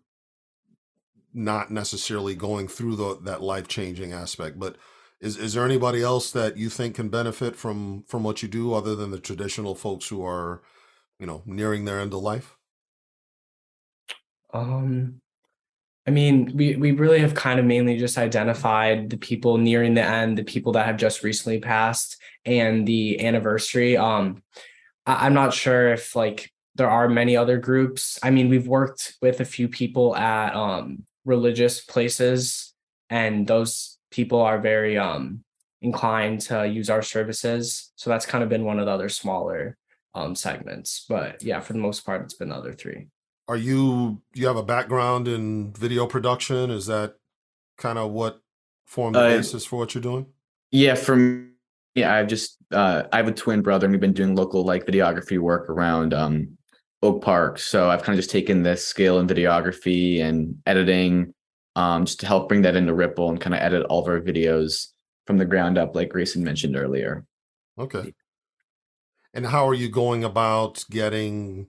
not 1.34 1.70
necessarily 1.70 2.34
going 2.34 2.66
through 2.66 2.96
the, 2.96 3.18
that 3.22 3.42
life 3.42 3.68
changing 3.68 4.12
aspect, 4.12 4.58
but 4.58 4.76
is 5.20 5.36
is 5.36 5.54
there 5.54 5.64
anybody 5.64 6.02
else 6.02 6.30
that 6.30 6.56
you 6.56 6.68
think 6.70 6.94
can 6.96 7.08
benefit 7.08 7.56
from 7.56 8.04
from 8.06 8.22
what 8.22 8.42
you 8.42 8.48
do 8.48 8.72
other 8.72 8.94
than 8.94 9.10
the 9.10 9.20
traditional 9.20 9.74
folks 9.74 10.08
who 10.08 10.24
are, 10.24 10.62
you 11.18 11.26
know, 11.26 11.42
nearing 11.46 11.84
their 11.84 12.00
end 12.00 12.12
of 12.12 12.20
life? 12.20 12.56
Um, 14.52 15.20
I 16.06 16.12
mean, 16.12 16.52
we 16.54 16.76
we 16.76 16.92
really 16.92 17.18
have 17.18 17.34
kind 17.34 17.58
of 17.58 17.66
mainly 17.66 17.98
just 17.98 18.16
identified 18.16 19.10
the 19.10 19.16
people 19.16 19.58
nearing 19.58 19.94
the 19.94 20.04
end, 20.04 20.38
the 20.38 20.44
people 20.44 20.72
that 20.72 20.86
have 20.86 20.96
just 20.96 21.24
recently 21.24 21.58
passed, 21.58 22.16
and 22.44 22.86
the 22.86 23.24
anniversary. 23.26 23.96
Um, 23.96 24.42
I, 25.04 25.26
I'm 25.26 25.34
not 25.34 25.52
sure 25.52 25.92
if 25.92 26.14
like 26.14 26.52
there 26.76 26.90
are 26.90 27.08
many 27.08 27.36
other 27.36 27.58
groups. 27.58 28.18
I 28.22 28.30
mean, 28.30 28.48
we've 28.48 28.68
worked 28.68 29.16
with 29.20 29.40
a 29.40 29.44
few 29.44 29.68
people 29.68 30.14
at 30.16 30.54
um 30.54 31.04
religious 31.24 31.80
places, 31.80 32.72
and 33.10 33.46
those 33.46 33.98
people 34.12 34.40
are 34.40 34.60
very 34.60 34.96
um 34.96 35.42
inclined 35.82 36.40
to 36.42 36.66
use 36.68 36.88
our 36.88 37.02
services. 37.02 37.92
So 37.96 38.10
that's 38.10 38.26
kind 38.26 38.44
of 38.44 38.50
been 38.50 38.64
one 38.64 38.78
of 38.78 38.86
the 38.86 38.92
other 38.92 39.08
smaller 39.08 39.76
um 40.14 40.36
segments. 40.36 41.04
But 41.08 41.42
yeah, 41.42 41.58
for 41.60 41.72
the 41.72 41.80
most 41.80 42.06
part, 42.06 42.22
it's 42.22 42.34
been 42.34 42.50
the 42.50 42.56
other 42.56 42.72
three. 42.74 43.08
Are 43.48 43.56
you 43.56 44.22
you 44.34 44.46
have 44.46 44.56
a 44.56 44.62
background 44.62 45.28
in 45.28 45.72
video 45.72 46.06
production? 46.06 46.70
Is 46.70 46.86
that 46.86 47.16
kind 47.78 47.98
of 47.98 48.10
what 48.12 48.40
formed 48.86 49.20
the 49.20 49.24
Uh, 49.24 49.28
basis 49.28 49.64
for 49.64 49.78
what 49.78 49.94
you're 49.94 50.02
doing? 50.02 50.26
yeah, 50.70 50.94
from 50.94 51.52
yeah, 51.94 52.14
I've 52.14 52.26
just 52.28 52.58
uh, 52.72 53.04
I 53.12 53.16
have 53.18 53.28
a 53.28 53.32
twin 53.32 53.62
brother, 53.62 53.86
and 53.86 53.92
we've 53.92 54.00
been 54.00 54.12
doing 54.12 54.34
local 54.34 54.64
like 54.64 54.84
videography 54.86 55.38
work 55.38 55.70
around 55.70 56.12
um, 56.12 56.58
Oak 57.02 57.22
Park. 57.22 57.58
So 57.58 57.88
I've 57.88 58.02
kind 58.02 58.18
of 58.18 58.22
just 58.22 58.30
taken 58.30 58.62
this 58.62 58.86
skill 58.86 59.18
in 59.20 59.26
videography 59.26 60.20
and 60.22 60.56
editing, 60.66 61.32
um, 61.76 62.04
just 62.04 62.20
to 62.20 62.26
help 62.26 62.48
bring 62.48 62.62
that 62.62 62.76
into 62.76 62.94
Ripple 62.94 63.30
and 63.30 63.40
kind 63.40 63.54
of 63.54 63.60
edit 63.60 63.86
all 63.88 64.02
of 64.02 64.08
our 64.08 64.20
videos 64.20 64.88
from 65.26 65.38
the 65.38 65.44
ground 65.44 65.78
up, 65.78 65.94
like 65.94 66.10
Grayson 66.10 66.44
mentioned 66.44 66.76
earlier. 66.76 67.24
Okay. 67.78 68.12
And 69.32 69.46
how 69.46 69.68
are 69.68 69.74
you 69.74 69.88
going 69.90 70.24
about 70.24 70.84
getting 70.90 71.68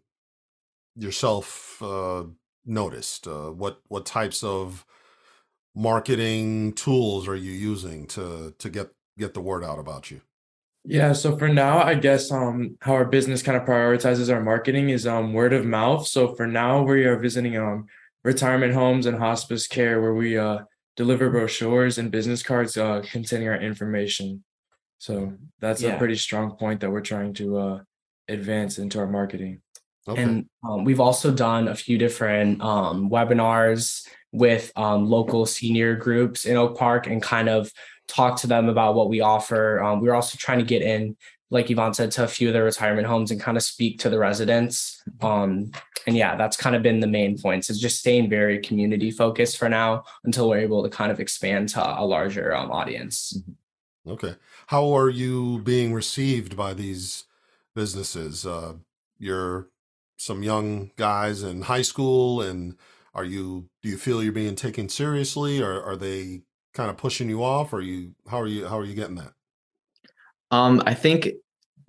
yourself 0.97 1.81
uh, 1.81 2.23
noticed? 2.65 3.27
Uh, 3.27 3.51
what 3.51 3.81
what 3.87 4.05
types 4.05 4.43
of 4.43 4.85
marketing 5.75 6.73
tools 6.73 7.27
are 7.27 7.35
you 7.35 7.51
using 7.51 8.07
to 8.07 8.53
to 8.57 8.69
get 8.69 8.89
get 9.17 9.33
the 9.33 9.41
word 9.41 9.63
out 9.63 9.79
about 9.79 10.09
you? 10.11 10.21
Yeah, 10.83 11.11
so 11.13 11.37
for 11.37 11.49
now, 11.49 11.79
I 11.79 11.95
guess 11.95 12.31
um 12.31 12.77
how 12.81 12.93
our 12.93 13.05
business 13.05 13.43
kind 13.43 13.57
of 13.57 13.67
prioritizes 13.67 14.33
our 14.33 14.41
marketing 14.41 14.89
is 14.89 15.05
um 15.05 15.33
word 15.33 15.53
of 15.53 15.65
mouth. 15.65 16.07
So 16.07 16.33
for 16.35 16.47
now, 16.47 16.83
we 16.83 17.05
are 17.05 17.19
visiting 17.19 17.57
um 17.57 17.87
retirement 18.23 18.73
homes 18.73 19.05
and 19.05 19.17
hospice 19.17 19.67
care 19.67 20.01
where 20.01 20.13
we 20.13 20.37
uh 20.37 20.59
deliver 20.95 21.29
brochures 21.29 21.97
and 21.97 22.11
business 22.11 22.41
cards 22.41 22.77
uh 22.77 23.01
containing 23.11 23.47
our 23.49 23.61
information. 23.61 24.43
So 24.97 25.37
that's 25.59 25.83
a 25.83 25.97
pretty 25.97 26.15
strong 26.15 26.55
point 26.55 26.79
that 26.81 26.89
we're 26.89 27.01
trying 27.01 27.33
to 27.35 27.57
uh 27.57 27.79
advance 28.29 28.79
into 28.79 28.99
our 28.99 29.07
marketing. 29.07 29.61
Okay. 30.07 30.21
And 30.21 30.49
um, 30.63 30.83
we've 30.83 30.99
also 30.99 31.31
done 31.31 31.67
a 31.67 31.75
few 31.75 31.97
different 31.97 32.61
um, 32.61 33.09
webinars 33.09 34.07
with 34.31 34.71
um, 34.75 35.09
local 35.09 35.45
senior 35.45 35.95
groups 35.95 36.45
in 36.45 36.57
Oak 36.57 36.77
Park 36.77 37.07
and 37.07 37.21
kind 37.21 37.49
of 37.49 37.71
talk 38.07 38.39
to 38.41 38.47
them 38.47 38.69
about 38.69 38.95
what 38.95 39.09
we 39.09 39.21
offer. 39.21 39.83
Um, 39.83 39.99
we're 39.99 40.13
also 40.13 40.37
trying 40.37 40.59
to 40.59 40.65
get 40.65 40.81
in, 40.81 41.17
like 41.49 41.69
Yvonne 41.69 41.93
said, 41.93 42.11
to 42.11 42.23
a 42.23 42.27
few 42.27 42.47
of 42.47 42.53
the 42.53 42.63
retirement 42.63 43.07
homes 43.07 43.31
and 43.31 43.41
kind 43.41 43.57
of 43.57 43.63
speak 43.63 43.99
to 43.99 44.09
the 44.09 44.19
residents. 44.19 45.01
Um, 45.21 45.71
and 46.05 46.15
yeah, 46.15 46.35
that's 46.37 46.55
kind 46.55 46.75
of 46.75 46.81
been 46.81 47.01
the 47.01 47.07
main 47.07 47.37
points 47.37 47.69
is 47.69 47.79
just 47.79 47.99
staying 47.99 48.29
very 48.29 48.59
community 48.59 49.11
focused 49.11 49.57
for 49.57 49.67
now 49.67 50.05
until 50.23 50.49
we're 50.49 50.59
able 50.59 50.83
to 50.83 50.89
kind 50.89 51.11
of 51.11 51.19
expand 51.19 51.69
to 51.69 51.99
a 51.99 52.05
larger 52.05 52.55
um, 52.55 52.71
audience. 52.71 53.37
Okay. 54.07 54.35
How 54.67 54.95
are 54.97 55.09
you 55.09 55.59
being 55.59 55.93
received 55.93 56.55
by 56.55 56.73
these 56.73 57.25
businesses? 57.75 58.45
Uh, 58.45 58.75
you're 59.19 59.67
some 60.17 60.43
young 60.43 60.91
guys 60.97 61.43
in 61.43 61.61
high 61.61 61.83
school, 61.83 62.41
and 62.41 62.75
are 63.13 63.25
you? 63.25 63.69
Do 63.81 63.89
you 63.89 63.97
feel 63.97 64.21
you're 64.21 64.33
being 64.33 64.55
taken 64.55 64.89
seriously, 64.89 65.61
or 65.61 65.81
are 65.81 65.95
they 65.95 66.41
kind 66.73 66.89
of 66.89 66.97
pushing 66.97 67.29
you 67.29 67.43
off? 67.43 67.73
Or 67.73 67.81
you? 67.81 68.13
How 68.27 68.41
are 68.41 68.47
you? 68.47 68.67
How 68.67 68.79
are 68.79 68.85
you 68.85 68.95
getting 68.95 69.15
that? 69.15 69.33
Um, 70.51 70.81
I 70.85 70.93
think 70.93 71.29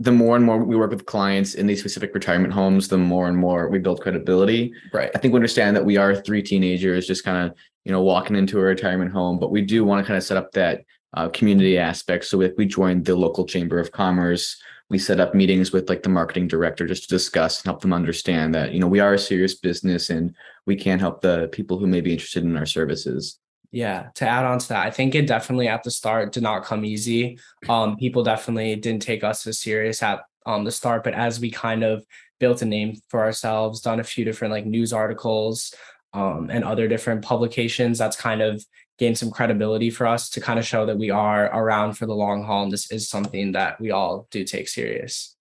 the 0.00 0.12
more 0.12 0.36
and 0.36 0.44
more 0.44 0.62
we 0.62 0.76
work 0.76 0.90
with 0.90 1.06
clients 1.06 1.54
in 1.54 1.66
these 1.66 1.80
specific 1.80 2.14
retirement 2.14 2.52
homes, 2.52 2.88
the 2.88 2.98
more 2.98 3.28
and 3.28 3.36
more 3.36 3.68
we 3.68 3.78
build 3.78 4.00
credibility. 4.00 4.72
Right. 4.92 5.10
I 5.14 5.18
think 5.18 5.32
we 5.32 5.38
understand 5.38 5.74
that 5.76 5.84
we 5.84 5.96
are 5.96 6.14
three 6.14 6.42
teenagers 6.42 7.06
just 7.06 7.24
kind 7.24 7.50
of, 7.50 7.56
you 7.84 7.90
know, 7.90 8.00
walking 8.00 8.36
into 8.36 8.60
a 8.60 8.62
retirement 8.62 9.10
home, 9.10 9.40
but 9.40 9.50
we 9.50 9.62
do 9.62 9.84
want 9.84 10.00
to 10.00 10.06
kind 10.06 10.16
of 10.16 10.22
set 10.22 10.36
up 10.36 10.52
that 10.52 10.82
uh, 11.14 11.28
community 11.30 11.78
aspect. 11.78 12.26
So 12.26 12.42
if 12.42 12.52
we 12.56 12.66
joined 12.66 13.06
the 13.06 13.16
local 13.16 13.44
chamber 13.44 13.80
of 13.80 13.90
commerce, 13.90 14.56
we 14.90 14.98
set 14.98 15.20
up 15.20 15.34
meetings 15.34 15.72
with 15.72 15.88
like 15.88 16.02
the 16.02 16.08
marketing 16.08 16.48
director 16.48 16.86
just 16.86 17.04
to 17.04 17.08
discuss 17.08 17.60
and 17.60 17.66
help 17.66 17.82
them 17.82 17.92
understand 17.92 18.54
that, 18.54 18.72
you 18.72 18.80
know, 18.80 18.86
we 18.86 19.00
are 19.00 19.14
a 19.14 19.18
serious 19.18 19.54
business 19.54 20.08
and 20.08 20.34
we 20.66 20.76
can 20.76 20.98
help 20.98 21.20
the 21.20 21.48
people 21.52 21.78
who 21.78 21.86
may 21.86 22.00
be 22.00 22.12
interested 22.12 22.42
in 22.42 22.56
our 22.56 22.66
services. 22.66 23.38
Yeah, 23.70 24.08
to 24.14 24.26
add 24.26 24.46
on 24.46 24.58
to 24.60 24.68
that, 24.68 24.86
I 24.86 24.90
think 24.90 25.14
it 25.14 25.26
definitely 25.26 25.68
at 25.68 25.82
the 25.82 25.90
start 25.90 26.32
did 26.32 26.42
not 26.42 26.64
come 26.64 26.86
easy. 26.86 27.38
Um, 27.68 27.96
people 27.96 28.22
definitely 28.22 28.76
didn't 28.76 29.02
take 29.02 29.22
us 29.22 29.46
as 29.46 29.58
serious 29.58 30.02
at 30.02 30.20
um 30.46 30.64
the 30.64 30.72
start, 30.72 31.04
but 31.04 31.12
as 31.12 31.38
we 31.38 31.50
kind 31.50 31.84
of 31.84 32.06
built 32.40 32.62
a 32.62 32.64
name 32.64 32.94
for 33.08 33.20
ourselves, 33.20 33.82
done 33.82 34.00
a 34.00 34.04
few 34.04 34.24
different 34.24 34.52
like 34.52 34.64
news 34.64 34.94
articles, 34.94 35.74
um, 36.14 36.48
and 36.50 36.64
other 36.64 36.88
different 36.88 37.22
publications, 37.22 37.98
that's 37.98 38.16
kind 38.16 38.40
of 38.40 38.64
gained 38.98 39.16
some 39.16 39.30
credibility 39.30 39.90
for 39.90 40.06
us 40.06 40.28
to 40.30 40.40
kind 40.40 40.58
of 40.58 40.66
show 40.66 40.84
that 40.86 40.98
we 40.98 41.10
are 41.10 41.46
around 41.46 41.94
for 41.94 42.06
the 42.06 42.14
long 42.14 42.44
haul, 42.44 42.64
and 42.64 42.72
this 42.72 42.90
is 42.90 43.08
something 43.08 43.52
that 43.52 43.80
we 43.80 43.90
all 43.90 44.26
do 44.30 44.44
take 44.44 44.68
serious. 44.68 45.36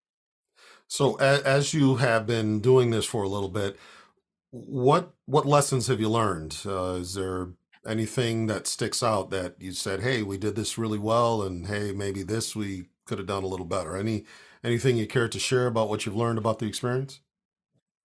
So, 0.86 1.16
as 1.16 1.74
you 1.74 1.96
have 1.96 2.26
been 2.26 2.60
doing 2.60 2.90
this 2.90 3.04
for 3.04 3.22
a 3.22 3.28
little 3.28 3.50
bit, 3.50 3.76
what 4.50 5.12
what 5.26 5.46
lessons 5.46 5.86
have 5.88 6.00
you 6.00 6.08
learned? 6.08 6.56
Uh, 6.64 6.94
is 7.00 7.14
there 7.14 7.48
anything 7.86 8.46
that 8.46 8.66
sticks 8.66 9.02
out 9.02 9.30
that 9.30 9.56
you 9.60 9.72
said, 9.72 10.00
"Hey, 10.00 10.22
we 10.22 10.38
did 10.38 10.56
this 10.56 10.78
really 10.78 10.98
well," 10.98 11.42
and 11.42 11.66
"Hey, 11.66 11.92
maybe 11.92 12.22
this 12.22 12.56
we 12.56 12.86
could 13.04 13.18
have 13.18 13.26
done 13.26 13.42
a 13.44 13.48
little 13.48 13.66
better"? 13.66 13.96
Any 13.96 14.24
anything 14.64 14.96
you 14.96 15.06
care 15.06 15.28
to 15.28 15.38
share 15.38 15.66
about 15.66 15.88
what 15.88 16.06
you've 16.06 16.16
learned 16.16 16.38
about 16.38 16.58
the 16.58 16.66
experience? 16.66 17.20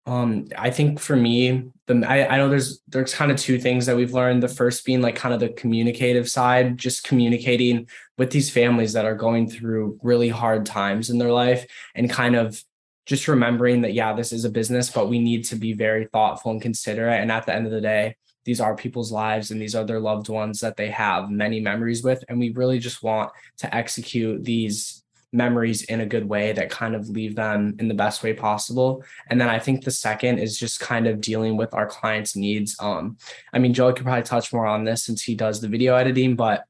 Um, 0.07 0.47
I 0.57 0.71
think 0.71 1.01
for 1.01 1.17
me, 1.17 1.71
the 1.87 2.05
I, 2.07 2.35
I 2.35 2.37
know 2.39 2.49
there's 2.49 2.81
there's 2.87 3.13
kind 3.13 3.33
of 3.33 3.39
two 3.39 3.59
things 3.59 3.87
that 3.87 3.97
we've 3.97 4.13
learned. 4.13 4.43
The 4.43 4.49
first 4.49 4.85
being 4.85 5.03
like 5.03 5.17
kind 5.17 5.35
of 5.35 5.41
the 5.41 5.49
communicative 5.49 6.29
side, 6.29 6.79
just 6.79 7.05
communicating 7.05 7.89
with 8.17 8.31
these 8.31 8.49
families 8.49 8.93
that 8.93 9.05
are 9.05 9.17
going 9.17 9.51
through 9.51 9.99
really 10.03 10.29
hard 10.29 10.65
times 10.65 11.11
in 11.11 11.19
their 11.19 11.33
life 11.33 11.67
and 11.95 12.09
kind 12.09 12.37
of 12.37 12.63
just 13.05 13.29
remembering 13.29 13.83
that 13.83 13.95
yeah, 13.95 14.13
this 14.13 14.33
is 14.33 14.45
a 14.45 14.51
business, 14.51 14.91
but 14.91 15.09
we 15.09 15.19
need 15.19 15.45
to 15.47 15.57
be 15.57 15.73
very 15.73 16.07
thoughtful 16.07 16.53
and 16.53 16.63
considerate. 16.63 17.21
And 17.21 17.31
at 17.31 17.47
the 17.47 17.55
end 17.55 17.67
of 17.67 17.73
the 17.73 17.81
day, 17.81 18.17
these 18.45 18.61
are 18.61 18.77
people's 18.77 19.11
lives 19.11 19.51
and 19.51 19.61
these 19.61 19.75
are 19.75 19.85
their 19.85 20.01
loved 20.01 20.29
ones 20.29 20.61
that 20.61 20.77
they 20.77 20.89
have 20.91 21.31
many 21.31 21.61
memories 21.61 22.03
with. 22.03 22.23
And 22.29 22.39
we 22.39 22.51
really 22.51 22.79
just 22.79 23.03
want 23.03 23.33
to 23.59 23.75
execute 23.75 24.45
these 24.45 25.03
memories 25.37 25.85
in 25.85 26.01
a 26.01 26.07
good 26.07 26.29
way 26.29 26.53
that 26.53 26.71
kind 26.71 26.95
of 26.95 27.09
leave 27.09 27.37
them 27.37 27.77
in 27.79 27.89
the 27.89 27.95
best 27.95 28.23
way 28.23 28.33
possible. 28.33 29.05
And 29.29 29.41
then 29.41 29.49
I 29.49 29.59
think 29.59 29.85
the 29.85 29.91
second 29.91 30.39
is 30.39 30.59
just 30.59 30.81
kind 30.81 31.07
of 31.07 31.21
dealing 31.21 31.57
with 31.57 31.73
our 31.75 31.87
clients' 31.87 32.35
needs. 32.35 32.75
Um, 32.81 33.19
I 33.53 33.59
mean, 33.59 33.75
Joe 33.75 33.93
could 33.93 34.05
probably 34.05 34.23
touch 34.23 34.53
more 34.53 34.67
on 34.67 34.85
this 34.85 35.05
since 35.05 35.23
he 35.23 35.35
does 35.35 35.61
the 35.61 35.69
video 35.69 35.95
editing, 35.95 36.35
but 36.35 36.65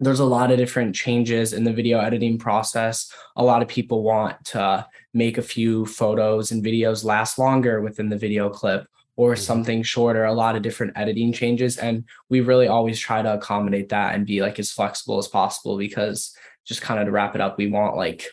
there's 0.00 0.20
a 0.20 0.24
lot 0.24 0.50
of 0.50 0.58
different 0.58 0.94
changes 0.94 1.52
in 1.52 1.62
the 1.64 1.72
video 1.72 2.00
editing 2.00 2.36
process. 2.36 3.10
A 3.36 3.44
lot 3.44 3.62
of 3.62 3.68
people 3.68 4.02
want 4.02 4.44
to 4.46 4.86
make 5.14 5.38
a 5.38 5.42
few 5.42 5.86
photos 5.86 6.50
and 6.50 6.64
videos 6.64 7.04
last 7.04 7.38
longer 7.38 7.80
within 7.80 8.08
the 8.08 8.18
video 8.18 8.50
clip 8.50 8.86
or 9.16 9.34
Mhm. 9.34 9.38
something 9.38 9.82
shorter, 9.84 10.24
a 10.24 10.32
lot 10.32 10.56
of 10.56 10.62
different 10.62 10.92
editing 10.96 11.32
changes. 11.32 11.78
And 11.78 12.04
we 12.28 12.40
really 12.40 12.66
always 12.66 12.98
try 12.98 13.22
to 13.22 13.34
accommodate 13.34 13.90
that 13.90 14.14
and 14.14 14.26
be 14.26 14.42
like 14.42 14.58
as 14.58 14.72
flexible 14.72 15.18
as 15.18 15.28
possible 15.28 15.78
because 15.78 16.34
just 16.66 16.82
kind 16.82 17.00
of 17.00 17.06
to 17.06 17.12
wrap 17.12 17.34
it 17.34 17.40
up, 17.40 17.58
we 17.58 17.66
want 17.66 17.96
like 17.96 18.26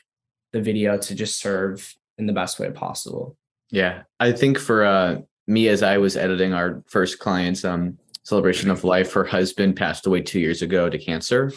the 0.54 0.62
video 0.62 0.98
to 0.98 1.16
just 1.16 1.40
serve 1.40 1.96
in 2.18 2.26
the 2.26 2.34
best 2.34 2.60
way 2.60 2.70
possible. 2.72 3.38
Yeah, 3.70 4.04
I 4.20 4.32
think 4.32 4.60
for 4.60 4.84
uh, 4.84 5.20
me 5.48 5.68
as 5.70 5.84
I 5.84 5.98
was 5.98 6.18
editing 6.18 6.54
our 6.54 6.84
first 6.88 7.20
client's 7.20 7.64
um, 7.64 7.98
celebration 8.24 8.70
of 8.70 8.84
life, 8.84 9.14
her 9.14 9.24
husband 9.24 9.76
passed 9.76 10.06
away 10.06 10.22
two 10.22 10.40
years 10.40 10.62
ago 10.62 10.90
to 10.90 10.98
cancer. 10.98 11.52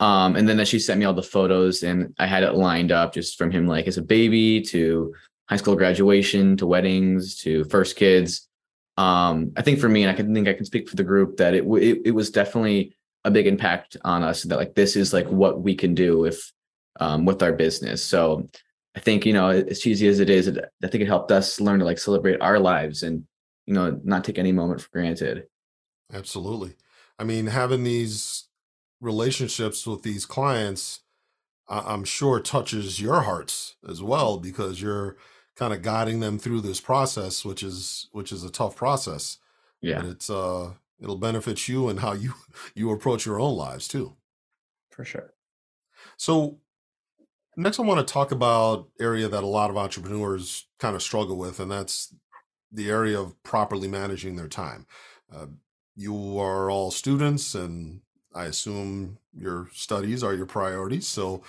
Um, 0.00 0.36
and 0.36 0.48
then 0.48 0.64
she 0.64 0.78
sent 0.78 0.98
me 0.98 1.04
all 1.04 1.12
the 1.12 1.22
photos 1.22 1.82
and 1.82 2.14
I 2.18 2.26
had 2.26 2.42
it 2.42 2.54
lined 2.54 2.90
up 2.90 3.12
just 3.12 3.36
from 3.36 3.50
him 3.50 3.66
like 3.66 3.86
as 3.86 3.98
a 3.98 4.02
baby 4.02 4.62
to 4.62 5.14
high 5.48 5.56
school 5.56 5.76
graduation 5.76 6.56
to 6.56 6.66
weddings 6.66 7.36
to 7.38 7.64
first 7.64 7.96
kids. 7.96 8.48
Um, 8.96 9.52
I 9.56 9.62
think 9.62 9.78
for 9.78 9.88
me, 9.88 10.02
and 10.02 10.10
I 10.10 10.14
can 10.14 10.32
think 10.32 10.48
I 10.48 10.54
can 10.54 10.64
speak 10.64 10.88
for 10.88 10.96
the 10.96 11.04
group 11.04 11.36
that 11.38 11.54
it, 11.54 11.64
it 11.64 12.02
it 12.06 12.10
was 12.10 12.30
definitely 12.30 12.96
a 13.24 13.30
big 13.30 13.46
impact 13.46 13.96
on 14.04 14.22
us 14.22 14.42
that 14.44 14.56
like 14.56 14.74
this 14.74 14.96
is 14.96 15.12
like 15.12 15.26
what 15.28 15.60
we 15.60 15.74
can 15.74 15.94
do 15.94 16.24
if 16.24 16.52
um, 16.98 17.24
with 17.24 17.42
our 17.42 17.52
business. 17.52 18.02
So 18.02 18.48
I 18.96 19.00
think 19.00 19.26
you 19.26 19.32
know 19.32 19.50
as 19.50 19.80
cheesy 19.80 20.08
as 20.08 20.20
it 20.20 20.30
is, 20.30 20.48
it, 20.48 20.58
I 20.82 20.86
think 20.88 21.02
it 21.02 21.08
helped 21.08 21.30
us 21.30 21.60
learn 21.60 21.78
to 21.80 21.84
like 21.84 21.98
celebrate 21.98 22.40
our 22.40 22.58
lives 22.58 23.02
and 23.02 23.24
you 23.66 23.74
know 23.74 24.00
not 24.04 24.24
take 24.24 24.38
any 24.38 24.52
moment 24.52 24.80
for 24.80 24.88
granted. 24.90 25.46
Absolutely. 26.12 26.74
I 27.18 27.24
mean, 27.24 27.46
having 27.46 27.84
these 27.84 28.48
relationships 29.00 29.86
with 29.86 30.02
these 30.02 30.26
clients, 30.26 31.00
I'm 31.68 32.04
sure 32.04 32.40
touches 32.40 33.00
your 33.00 33.20
hearts 33.20 33.76
as 33.88 34.02
well 34.02 34.38
because 34.38 34.82
you're 34.82 35.16
kind 35.54 35.72
of 35.72 35.82
guiding 35.82 36.20
them 36.20 36.38
through 36.38 36.62
this 36.62 36.80
process, 36.80 37.44
which 37.44 37.62
is 37.62 38.08
which 38.12 38.32
is 38.32 38.42
a 38.42 38.50
tough 38.50 38.74
process. 38.74 39.38
Yeah, 39.80 40.00
but 40.00 40.10
it's 40.10 40.30
uh 40.30 40.72
it'll 41.00 41.16
benefit 41.16 41.68
you 41.68 41.88
and 41.88 42.00
how 42.00 42.12
you 42.12 42.34
you 42.74 42.90
approach 42.90 43.26
your 43.26 43.40
own 43.40 43.56
lives 43.56 43.88
too. 43.88 44.16
For 44.90 45.04
sure. 45.04 45.34
So 46.16 46.58
next 47.56 47.78
I 47.78 47.82
want 47.82 48.06
to 48.06 48.12
talk 48.12 48.32
about 48.32 48.88
area 49.00 49.28
that 49.28 49.44
a 49.44 49.46
lot 49.46 49.70
of 49.70 49.76
entrepreneurs 49.76 50.66
kind 50.78 50.94
of 50.94 51.02
struggle 51.02 51.36
with 51.36 51.60
and 51.60 51.70
that's 51.70 52.14
the 52.72 52.88
area 52.88 53.18
of 53.18 53.40
properly 53.42 53.88
managing 53.88 54.36
their 54.36 54.48
time. 54.48 54.86
Uh, 55.34 55.46
you 55.96 56.38
are 56.38 56.70
all 56.70 56.90
students 56.90 57.54
and 57.54 58.00
I 58.34 58.44
assume 58.44 59.18
your 59.36 59.68
studies 59.72 60.22
are 60.22 60.34
your 60.34 60.46
priorities. 60.46 61.08
So, 61.08 61.42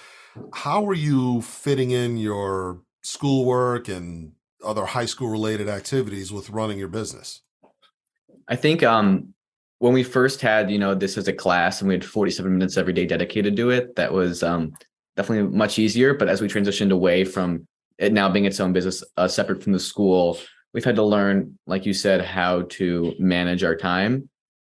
how 0.53 0.85
are 0.87 0.95
you 0.95 1.41
fitting 1.41 1.91
in 1.91 2.17
your 2.17 2.81
schoolwork 3.03 3.87
and 3.87 4.33
other 4.63 4.85
high 4.85 5.05
school 5.05 5.29
related 5.29 5.69
activities 5.69 6.31
with 6.31 6.49
running 6.49 6.79
your 6.79 6.87
business? 6.87 7.41
I 8.47 8.55
think 8.55 8.83
um, 8.83 9.33
when 9.81 9.93
we 9.93 10.03
first 10.03 10.41
had, 10.41 10.69
you 10.71 10.79
know, 10.79 10.93
this 10.93 11.17
as 11.17 11.27
a 11.27 11.33
class 11.33 11.81
and 11.81 11.87
we 11.87 11.93
had 11.93 12.05
47 12.05 12.51
minutes 12.51 12.77
every 12.77 12.93
day 12.93 13.05
dedicated 13.05 13.55
to 13.57 13.69
it, 13.69 13.95
that 13.95 14.11
was 14.11 14.43
um, 14.43 14.73
definitely 15.15 15.55
much 15.55 15.79
easier. 15.79 16.13
But 16.13 16.29
as 16.29 16.41
we 16.41 16.47
transitioned 16.47 16.91
away 16.91 17.25
from 17.25 17.67
it 17.97 18.13
now 18.13 18.29
being 18.29 18.45
its 18.45 18.59
own 18.59 18.73
business, 18.73 19.03
uh, 19.17 19.27
separate 19.27 19.63
from 19.63 19.73
the 19.73 19.79
school, 19.79 20.37
we've 20.73 20.85
had 20.85 20.95
to 20.95 21.03
learn, 21.03 21.57
like 21.67 21.85
you 21.85 21.93
said, 21.93 22.21
how 22.21 22.63
to 22.69 23.13
manage 23.19 23.63
our 23.63 23.75
time 23.75 24.29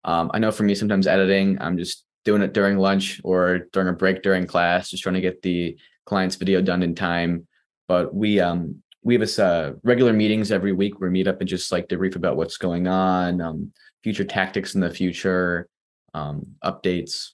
um, 0.04 0.30
I 0.35 0.38
know 0.38 0.50
for 0.50 0.64
me, 0.64 0.75
sometimes 0.75 1.06
editing, 1.06 1.59
I'm 1.61 1.78
just 1.78 2.04
doing 2.25 2.42
it 2.42 2.52
during 2.52 2.78
lunch 2.78 3.21
or 3.25 3.68
during 3.73 3.88
a 3.88 3.92
break 3.92 4.23
during 4.23 4.47
class, 4.47 4.90
just 4.90 5.02
trying 5.02 5.14
to 5.14 5.21
get 5.21 5.42
the 5.42 5.76
client's 6.06 6.37
video 6.37 6.61
done 6.61 6.82
in 6.82 6.94
time. 6.94 7.47
But 7.88 8.14
we 8.14 8.40
um 8.40 8.82
we 9.04 9.18
have 9.18 9.38
uh, 9.38 9.73
regular 9.82 10.12
meetings 10.12 10.52
every 10.52 10.73
week 10.73 11.00
where 11.00 11.11
we 11.11 11.14
meet 11.14 11.26
up 11.26 11.40
and 11.40 11.49
just 11.49 11.73
like 11.73 11.88
debrief 11.88 12.14
about 12.14 12.37
what's 12.37 12.56
going 12.56 12.87
on, 12.87 13.40
um, 13.40 13.73
future 14.02 14.25
tactics 14.25 14.75
in 14.75 14.80
the 14.80 14.90
future, 14.90 15.68
um, 16.14 16.47
updates. 16.64 17.30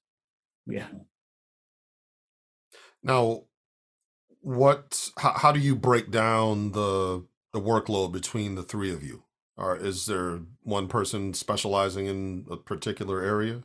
Yeah. 0.67 0.87
Now, 3.03 3.45
what? 4.41 5.11
How, 5.19 5.33
how 5.33 5.53
do 5.53 5.61
you 5.61 5.77
break 5.77 6.11
down 6.11 6.73
the 6.73 7.25
the 7.53 7.61
workload 7.61 8.13
between 8.13 8.55
the 8.55 8.63
three 8.63 8.93
of 8.93 9.03
you? 9.03 9.25
Or 9.57 9.77
is 9.77 10.07
there 10.07 10.41
one 10.63 10.87
person 10.87 11.35
specializing 11.35 12.07
in 12.07 12.47
a 12.51 12.57
particular 12.57 13.21
area? 13.23 13.63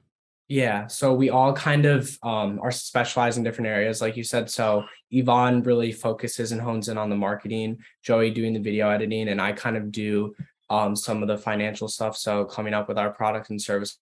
Yeah, 0.50 0.88
so 0.88 1.14
we 1.14 1.30
all 1.30 1.54
kind 1.54 1.86
of 1.86 2.18
um, 2.22 2.60
are 2.62 2.72
specialized 2.72 3.38
in 3.38 3.44
different 3.44 3.70
areas, 3.70 4.02
like 4.02 4.18
you 4.18 4.24
said. 4.24 4.50
So 4.50 4.84
Yvonne 5.12 5.64
really 5.64 5.92
focuses 5.92 6.52
and 6.52 6.60
hones 6.60 6.90
in 6.90 6.98
on 6.98 7.10
the 7.10 7.16
marketing, 7.16 7.78
Joey 8.02 8.32
doing 8.32 8.54
the 8.54 8.60
video 8.60 8.90
editing, 8.90 9.30
and 9.30 9.42
I 9.42 9.54
kind 9.54 9.78
of 9.78 9.92
do 9.92 10.36
um, 10.70 10.96
some 10.96 11.22
of 11.22 11.28
the 11.28 11.38
financial 11.38 11.88
stuff. 11.88 12.18
So 12.18 12.46
coming 12.46 12.74
up 12.74 12.88
with 12.88 12.98
our 12.98 13.12
product 13.12 13.50
and 13.50 13.62
service 13.62 13.98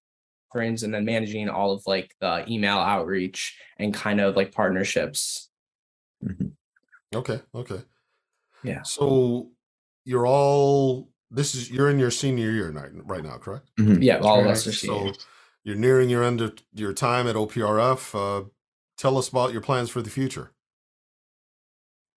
offerings, 0.49 0.83
and 0.83 0.93
then 0.93 1.05
managing 1.05 1.49
all 1.49 1.71
of 1.71 1.83
like 1.85 2.15
the 2.19 2.45
email 2.49 2.77
outreach 2.77 3.57
and 3.77 3.93
kind 3.93 4.19
of 4.19 4.35
like 4.35 4.53
partnerships. 4.53 5.49
Mm-hmm. 6.23 6.47
Okay, 7.15 7.41
okay, 7.53 7.81
yeah. 8.63 8.83
So 8.83 9.49
you're 10.05 10.27
all 10.27 11.09
this 11.29 11.55
is 11.55 11.71
you're 11.71 11.89
in 11.89 11.99
your 11.99 12.11
senior 12.11 12.51
year 12.51 12.71
right 13.05 13.23
now, 13.23 13.37
correct? 13.37 13.69
Mm-hmm. 13.79 14.01
Yeah, 14.01 14.19
all 14.19 14.41
of 14.41 14.47
us 14.47 14.67
are 14.67 14.71
seniors. 14.71 15.17
So 15.17 15.23
you're 15.63 15.75
nearing 15.75 16.09
your 16.09 16.23
end 16.23 16.41
of 16.41 16.57
your 16.73 16.93
time 16.93 17.27
at 17.27 17.35
OPRF. 17.35 18.15
Uh, 18.15 18.45
tell 18.97 19.17
us 19.17 19.29
about 19.29 19.53
your 19.53 19.61
plans 19.61 19.89
for 19.89 20.01
the 20.01 20.09
future. 20.09 20.51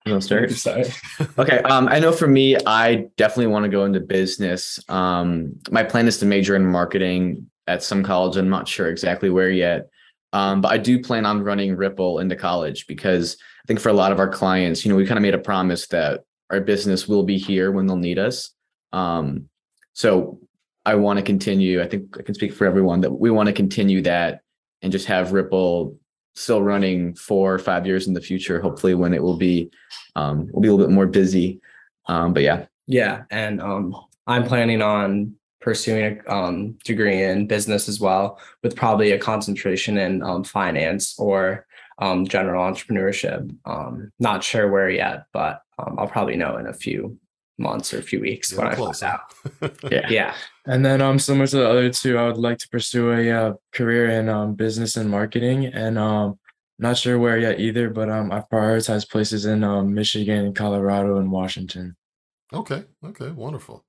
I'll 0.06 0.20
start. 0.20 0.50
Sorry. 0.50 0.84
okay. 1.38 1.58
Um, 1.60 1.88
I 1.88 1.98
know 1.98 2.12
for 2.12 2.26
me, 2.26 2.56
I 2.66 3.06
definitely 3.16 3.46
want 3.46 3.64
to 3.64 3.70
go 3.70 3.84
into 3.84 4.00
business. 4.00 4.78
Um, 4.88 5.58
my 5.70 5.82
plan 5.82 6.06
is 6.06 6.18
to 6.18 6.26
major 6.26 6.56
in 6.56 6.66
marketing 6.66 7.50
at 7.66 7.82
some 7.82 8.02
college. 8.02 8.36
I'm 8.36 8.50
not 8.50 8.68
sure 8.68 8.88
exactly 8.88 9.30
where 9.30 9.50
yet. 9.50 9.88
Um, 10.34 10.60
but 10.60 10.72
I 10.72 10.78
do 10.78 11.00
plan 11.00 11.24
on 11.24 11.42
running 11.42 11.76
Ripple 11.76 12.18
into 12.18 12.36
college 12.36 12.86
because 12.86 13.36
I 13.64 13.66
think 13.66 13.80
for 13.80 13.88
a 13.88 13.94
lot 13.94 14.12
of 14.12 14.18
our 14.18 14.28
clients, 14.28 14.84
you 14.84 14.90
know, 14.90 14.96
we 14.96 15.06
kind 15.06 15.16
of 15.16 15.22
made 15.22 15.34
a 15.34 15.38
promise 15.38 15.86
that 15.88 16.24
our 16.50 16.60
business 16.60 17.08
will 17.08 17.22
be 17.22 17.38
here 17.38 17.72
when 17.72 17.86
they'll 17.86 17.96
need 17.96 18.18
us. 18.18 18.50
Um, 18.92 19.48
so 19.94 20.40
I 20.84 20.96
want 20.96 21.18
to 21.18 21.24
continue. 21.24 21.80
I 21.80 21.88
think 21.88 22.18
I 22.18 22.22
can 22.22 22.34
speak 22.34 22.52
for 22.52 22.66
everyone 22.66 23.00
that 23.02 23.12
we 23.12 23.30
want 23.30 23.46
to 23.46 23.52
continue 23.52 24.02
that 24.02 24.40
and 24.82 24.92
just 24.92 25.06
have 25.06 25.32
Ripple 25.32 25.96
still 26.34 26.62
running 26.62 27.14
four 27.14 27.54
or 27.54 27.58
five 27.58 27.86
years 27.86 28.06
in 28.06 28.14
the 28.14 28.20
future. 28.20 28.60
Hopefully, 28.60 28.94
when 28.94 29.14
it 29.14 29.22
will 29.22 29.36
be, 29.36 29.70
um, 30.16 30.48
we'll 30.52 30.62
be 30.62 30.68
a 30.68 30.72
little 30.72 30.86
bit 30.86 30.94
more 30.94 31.06
busy. 31.06 31.60
Um, 32.06 32.32
but 32.32 32.42
yeah, 32.42 32.66
yeah, 32.86 33.24
and 33.30 33.60
um, 33.60 33.96
I'm 34.26 34.44
planning 34.44 34.82
on 34.82 35.34
pursuing 35.60 36.20
a 36.26 36.32
um, 36.32 36.72
degree 36.84 37.22
in 37.22 37.46
business 37.46 37.88
as 37.88 37.98
well, 37.98 38.38
with 38.62 38.76
probably 38.76 39.12
a 39.12 39.18
concentration 39.18 39.96
in 39.96 40.22
um, 40.22 40.44
finance 40.44 41.18
or 41.18 41.66
um, 41.98 42.26
general 42.26 42.70
entrepreneurship. 42.70 43.54
Um, 43.64 44.12
not 44.18 44.44
sure 44.44 44.70
where 44.70 44.90
yet, 44.90 45.24
but 45.32 45.62
um, 45.78 45.96
I'll 45.98 46.08
probably 46.08 46.36
know 46.36 46.58
in 46.58 46.66
a 46.66 46.74
few 46.74 47.18
months 47.58 47.94
or 47.94 47.98
a 47.98 48.02
few 48.02 48.20
weeks 48.20 48.52
when 48.52 48.66
I 48.66 48.74
find 48.74 49.02
out. 49.02 49.20
yeah. 49.90 50.08
yeah. 50.10 50.34
And 50.66 50.84
then 50.84 51.00
um 51.00 51.18
similar 51.18 51.46
to 51.46 51.56
the 51.56 51.68
other 51.68 51.90
two, 51.90 52.18
I 52.18 52.26
would 52.26 52.36
like 52.36 52.58
to 52.58 52.68
pursue 52.68 53.12
a 53.12 53.30
uh, 53.30 53.52
career 53.72 54.10
in 54.10 54.28
um 54.28 54.54
business 54.54 54.96
and 54.96 55.08
marketing 55.08 55.66
and 55.66 55.98
um 55.98 56.38
not 56.78 56.96
sure 56.96 57.18
where 57.18 57.38
yet 57.38 57.60
either, 57.60 57.90
but 57.90 58.10
um 58.10 58.32
I've 58.32 58.48
prioritized 58.48 59.10
places 59.10 59.46
in 59.46 59.62
um 59.62 59.94
Michigan, 59.94 60.52
Colorado, 60.54 61.18
and 61.18 61.30
Washington. 61.30 61.96
Okay. 62.52 62.84
Okay. 63.04 63.30
Wonderful. 63.30 63.84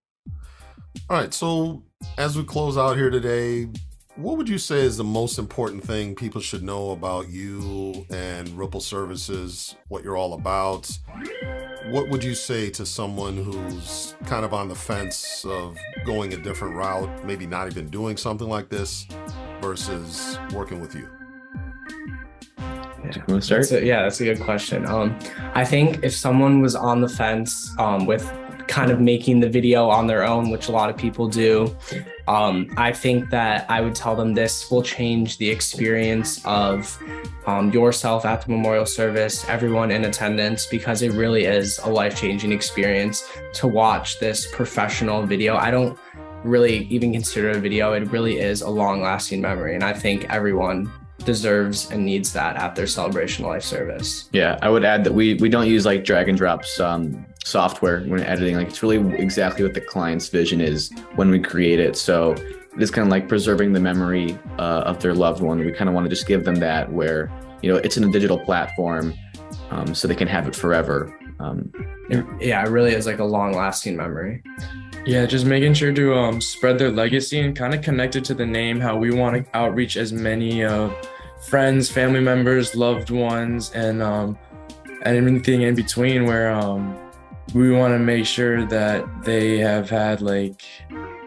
All 1.10 1.17
right. 1.17 1.34
So 1.34 1.84
as 2.17 2.38
we 2.38 2.43
close 2.43 2.78
out 2.78 2.97
here 2.97 3.10
today, 3.10 3.67
what 4.15 4.38
would 4.38 4.47
you 4.47 4.58
say 4.58 4.80
is 4.80 4.95
the 4.95 5.04
most 5.04 5.38
important 5.38 5.84
thing 5.84 6.15
people 6.15 6.39
should 6.39 6.63
know 6.63 6.91
about 6.91 7.30
you 7.30 8.06
and 8.10 8.47
Ripple 8.49 8.80
Services, 8.80 9.75
what 9.89 10.04
you're 10.04 10.15
all 10.15 10.34
about? 10.34 10.89
What 11.89 12.10
would 12.10 12.24
you 12.24 12.34
say 12.34 12.69
to 12.71 12.86
someone 12.86 13.38
who's 13.38 14.15
kind 14.26 14.43
of 14.43 14.54
on 14.54 14.67
the 14.67 14.76
fence 14.76 15.45
of 15.45 15.78
going 16.04 16.34
a 16.34 16.38
different 16.38 16.76
route, 16.76 17.26
maybe 17.26 17.45
not 17.45 17.67
even 17.67 17.89
doing 17.89 18.17
something 18.17 18.50
like 18.50 18.69
this 18.69 19.06
versus 19.62 20.39
working 20.52 20.80
with 20.80 20.95
you? 20.95 21.08
Yeah, 22.58 23.24
that's 23.28 23.71
a, 23.71 23.86
yeah, 23.86 24.02
that's 24.02 24.19
a 24.19 24.24
good 24.24 24.41
question. 24.41 24.88
Um, 24.88 25.17
I 25.54 25.63
think 25.63 26.04
if 26.04 26.15
someone 26.15 26.60
was 26.60 26.76
on 26.76 27.02
the 27.02 27.10
fence 27.10 27.71
um, 27.78 28.08
with 28.08 28.24
kind 28.67 28.91
of 28.91 28.99
making 28.99 29.39
the 29.39 29.49
video 29.49 29.89
on 29.89 30.08
their 30.08 30.23
own, 30.23 30.49
which 30.49 30.67
a 30.67 30.71
lot 30.71 30.89
of 30.89 30.97
people 30.97 31.28
do. 31.28 31.75
Um, 32.28 32.73
I 32.78 32.91
think 32.91 33.30
that 33.30 33.69
I 33.69 33.82
would 33.82 33.93
tell 33.93 34.15
them 34.15 34.34
this 34.34 34.69
will 34.71 34.82
change 34.82 35.38
the 35.38 35.49
experience 35.49 36.43
of 36.45 36.97
um, 37.45 37.71
yourself 37.71 38.25
at 38.25 38.41
the 38.41 38.51
memorial 38.51 38.86
service, 38.86 39.47
everyone 39.47 39.91
in 39.91 40.06
attendance, 40.06 40.65
because 40.65 41.04
it 41.04 41.12
really 41.12 41.45
is 41.45 41.78
a 41.80 41.89
life 41.89 42.19
changing 42.19 42.51
experience 42.51 43.30
to 43.54 43.67
watch 43.67 44.19
this 44.19 44.47
professional 44.51 45.25
video. 45.25 45.56
I 45.56 45.69
don't 45.69 45.97
really 46.43 46.86
even 46.86 47.12
consider 47.12 47.51
a 47.51 47.60
video, 47.60 47.93
it 47.93 48.12
really 48.12 48.39
is 48.39 48.62
a 48.62 48.69
long 48.69 49.01
lasting 49.01 49.41
memory. 49.41 49.75
And 49.75 49.84
I 49.84 49.93
think 49.93 50.25
everyone 50.30 50.91
deserves 51.23 51.91
and 51.91 52.06
needs 52.06 52.34
that 52.34 52.56
at 52.56 52.75
their 52.75 52.88
celebration 52.88 53.45
life 53.45 53.63
service. 53.63 54.30
Yeah, 54.32 54.58
I 54.62 54.69
would 54.69 54.84
add 54.84 55.04
that 55.04 55.13
we 55.13 55.36
we 55.36 55.49
don't 55.49 55.67
use 55.67 55.86
like 55.86 56.04
drag 56.04 56.30
and 56.30 56.38
drops 56.38 56.80
um, 56.80 57.25
software 57.45 58.01
when 58.01 58.21
editing. 58.23 58.55
Like 58.55 58.67
it's 58.67 58.84
really 58.84 58.97
exactly 59.15 59.63
what 59.63 59.73
the 59.73 59.81
client's 59.81 60.27
vision 60.27 60.60
is 60.60 60.91
when 61.15 61.29
we 61.29 61.39
create 61.39 61.79
it. 61.79 61.95
So 61.95 62.31
it 62.31 62.81
is 62.81 62.91
kind 62.91 63.08
of 63.08 63.12
like 63.12 63.29
preserving 63.29 63.71
the 63.73 63.79
memory 63.79 64.38
uh, 64.58 64.84
of 64.86 64.99
their 64.99 65.13
loved 65.13 65.41
one. 65.41 65.60
We 65.60 65.71
kind 65.71 65.88
of 65.88 65.93
want 65.93 66.05
to 66.05 66.10
just 66.10 66.27
give 66.27 66.43
them 66.43 66.55
that 66.55 66.91
where 66.91 67.31
you 67.62 67.71
know 67.71 67.77
it's 67.77 67.97
in 67.97 68.03
a 68.03 68.12
digital 68.12 68.39
platform, 68.39 69.13
um, 69.69 69.95
so 69.95 70.08
they 70.08 70.15
can 70.15 70.27
have 70.27 70.47
it 70.47 70.55
forever. 70.55 71.17
Um, 71.39 71.71
it, 72.10 72.25
yeah, 72.41 72.65
it 72.65 72.69
really 72.69 72.93
is 72.93 73.05
like 73.05 73.19
a 73.19 73.23
long 73.23 73.53
lasting 73.53 73.95
memory. 73.95 74.43
Yeah, 75.05 75.27
just 75.27 75.45
making 75.45 75.75
sure 75.75 75.93
to 75.93 76.15
um, 76.15 76.41
spread 76.41 76.79
their 76.79 76.89
legacy 76.89 77.39
and 77.39 77.55
kind 77.55 77.75
of 77.75 77.84
connect 77.84 78.15
it 78.15 78.25
to 78.25 78.34
the 78.34 78.45
name, 78.45 78.79
how 78.79 78.97
we 78.97 79.12
want 79.12 79.36
to 79.36 79.55
outreach 79.55 79.97
as 79.97 80.12
many 80.12 80.63
uh, 80.63 80.89
friends, 81.47 81.91
family 81.91 82.21
members, 82.21 82.75
loved 82.75 83.12
ones, 83.12 83.71
and 83.73 84.01
um, 84.01 84.38
and 85.03 85.15
everything 85.15 85.62
in 85.62 85.75
between 85.75 86.25
where 86.25 86.51
um, 86.51 86.97
we 87.53 87.71
want 87.71 87.93
to 87.93 87.99
make 87.99 88.25
sure 88.25 88.65
that 88.65 89.05
they 89.23 89.58
have 89.58 89.89
had 89.89 90.21
like 90.21 90.63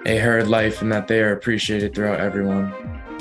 a 0.06 0.18
hard 0.18 0.48
life 0.48 0.82
and 0.82 0.90
that 0.92 1.08
they 1.08 1.20
are 1.20 1.32
appreciated 1.32 1.94
throughout 1.94 2.20
everyone. 2.20 2.72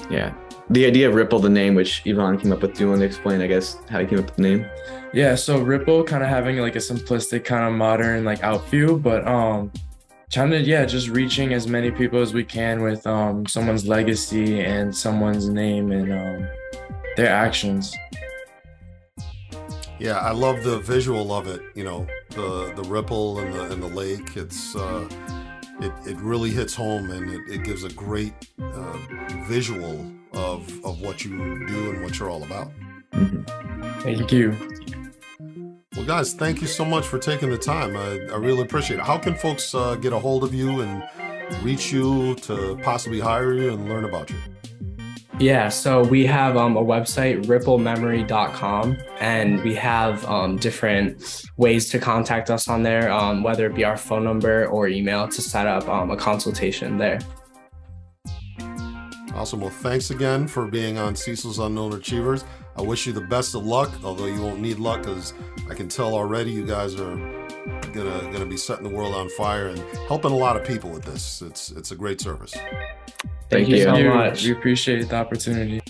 Yeah. 0.10 0.34
The 0.70 0.86
idea 0.86 1.08
of 1.08 1.16
Ripple, 1.16 1.40
the 1.40 1.50
name, 1.50 1.76
which 1.76 2.02
Yvonne 2.06 2.38
came 2.38 2.52
up 2.52 2.62
with, 2.62 2.74
do 2.76 2.84
you 2.84 2.90
want 2.90 3.00
to 3.00 3.06
explain, 3.06 3.40
I 3.42 3.48
guess, 3.48 3.78
how 3.90 4.00
you 4.00 4.08
came 4.08 4.20
up 4.20 4.26
with 4.26 4.36
the 4.36 4.42
name? 4.42 4.66
Yeah, 5.14 5.36
so 5.36 5.60
Ripple 5.60 6.04
kind 6.04 6.24
of 6.24 6.30
having 6.30 6.58
like 6.58 6.76
a 6.76 6.80
simplistic 6.80 7.46
kind 7.46 7.66
of 7.66 7.74
modern 7.74 8.26
like 8.26 8.40
outview, 8.42 9.02
but 9.02 9.26
um 9.26 9.72
trying 10.30 10.52
to 10.52 10.60
yeah, 10.60 10.86
just 10.86 11.08
reaching 11.08 11.54
as 11.54 11.68
many 11.68 11.92
people 11.92 12.22
as 12.22 12.34
we 12.34 12.44
can 12.44 12.82
with 12.82 13.08
um 13.08 13.46
someone's 13.46 13.88
legacy 13.88 14.60
and 14.60 14.94
someone's 14.94 15.48
name 15.48 15.92
and 15.92 16.12
um 16.12 16.48
their 17.16 17.30
actions. 17.30 17.96
Yeah, 19.98 20.20
I 20.20 20.32
love 20.32 20.64
the 20.64 20.80
visual 20.80 21.34
of 21.34 21.48
it. 21.48 21.62
You 21.74 21.86
know, 21.86 22.06
the 22.38 22.74
the 22.82 22.84
ripple 22.84 23.40
and 23.40 23.54
the 23.54 23.72
and 23.72 23.82
the 23.84 23.88
lake. 23.88 24.38
It's 24.38 24.76
uh, 24.76 25.10
it 25.82 25.92
it 26.06 26.18
really 26.18 26.52
hits 26.52 26.74
home, 26.74 27.12
and 27.12 27.30
it, 27.30 27.42
it 27.56 27.64
gives 27.64 27.84
a 27.84 27.90
great 27.90 28.34
uh, 28.62 28.98
visual 29.46 30.06
of 30.34 30.86
of 30.86 31.02
what 31.02 31.26
you 31.26 31.68
do 31.68 31.92
and 31.92 32.04
what 32.04 32.18
you're 32.20 32.30
all 32.30 32.44
about. 32.44 32.72
Mm-hmm. 33.12 34.02
Thank 34.02 34.32
you. 34.32 34.56
Well, 35.96 36.06
guys, 36.06 36.34
thank 36.34 36.62
you 36.62 36.68
so 36.68 36.86
much 36.86 37.08
for 37.08 37.18
taking 37.18 37.50
the 37.50 37.58
time. 37.58 37.98
I, 37.98 38.20
I 38.32 38.38
really 38.38 38.62
appreciate 38.62 39.00
it. 39.00 39.06
How 39.06 39.18
can 39.18 39.34
folks 39.34 39.74
uh, 39.74 39.96
get 39.96 40.14
a 40.14 40.20
hold 40.20 40.44
of 40.44 40.54
you 40.54 40.82
and 40.82 41.04
reach 41.64 41.92
you 41.92 42.36
to 42.36 42.80
possibly 42.84 43.20
hire 43.20 43.54
you 43.54 43.74
and 43.74 43.90
learn 43.90 44.06
about 44.06 44.30
you? 44.30 44.38
Yeah, 45.40 45.70
so 45.70 46.04
we 46.04 46.26
have 46.26 46.58
um, 46.58 46.76
a 46.78 46.84
website, 46.84 47.46
ripplememory.com, 47.46 48.98
and 49.20 49.64
we 49.64 49.76
have 49.76 50.26
um, 50.26 50.58
different 50.58 51.46
ways 51.58 51.90
to 51.90 52.00
contact 52.00 52.50
us 52.50 52.68
on 52.68 52.82
there, 52.82 53.12
um, 53.12 53.44
whether 53.44 53.68
it 53.68 53.76
be 53.76 53.84
our 53.84 53.98
phone 53.98 54.24
number 54.24 54.66
or 54.66 54.88
email 54.88 55.28
to 55.28 55.40
set 55.40 55.68
up 55.68 55.88
um, 55.88 56.10
a 56.10 56.18
consultation 56.18 56.98
there. 56.98 57.20
Awesome. 59.36 59.62
Well, 59.62 59.70
thanks 59.70 60.10
again 60.10 60.48
for 60.48 60.66
being 60.66 60.98
on 60.98 61.16
Cecil's 61.16 61.60
Unknown 61.60 61.94
Achievers. 61.94 62.44
I 62.76 62.82
wish 62.82 63.06
you 63.06 63.14
the 63.14 63.22
best 63.22 63.54
of 63.54 63.64
luck, 63.64 63.92
although 64.04 64.26
you 64.26 64.42
won't 64.42 64.60
need 64.60 64.80
luck 64.80 65.04
because 65.04 65.36
I 65.70 65.76
can 65.76 65.88
tell 65.88 66.16
already 66.16 66.50
you 66.50 66.66
guys 66.66 66.96
are 66.96 67.16
gonna 67.94 68.32
gonna 68.32 68.46
be 68.48 68.58
setting 68.58 68.84
the 68.84 68.96
world 68.96 69.14
on 69.14 69.30
fire 69.30 69.68
and 69.68 69.78
helping 70.08 70.32
a 70.32 70.36
lot 70.36 70.56
of 70.56 70.66
people 70.66 70.90
with 70.90 71.04
this. 71.04 71.44
It's 71.44 71.70
it's 71.72 71.92
a 71.92 71.96
great 71.96 72.20
service. 72.20 72.56
Thank, 73.50 73.68
Thank 73.68 73.70
you 73.70 73.84
so 73.84 74.04
much. 74.14 74.44
We 74.44 74.52
appreciate 74.52 75.08
the 75.08 75.16
opportunity. 75.16 75.82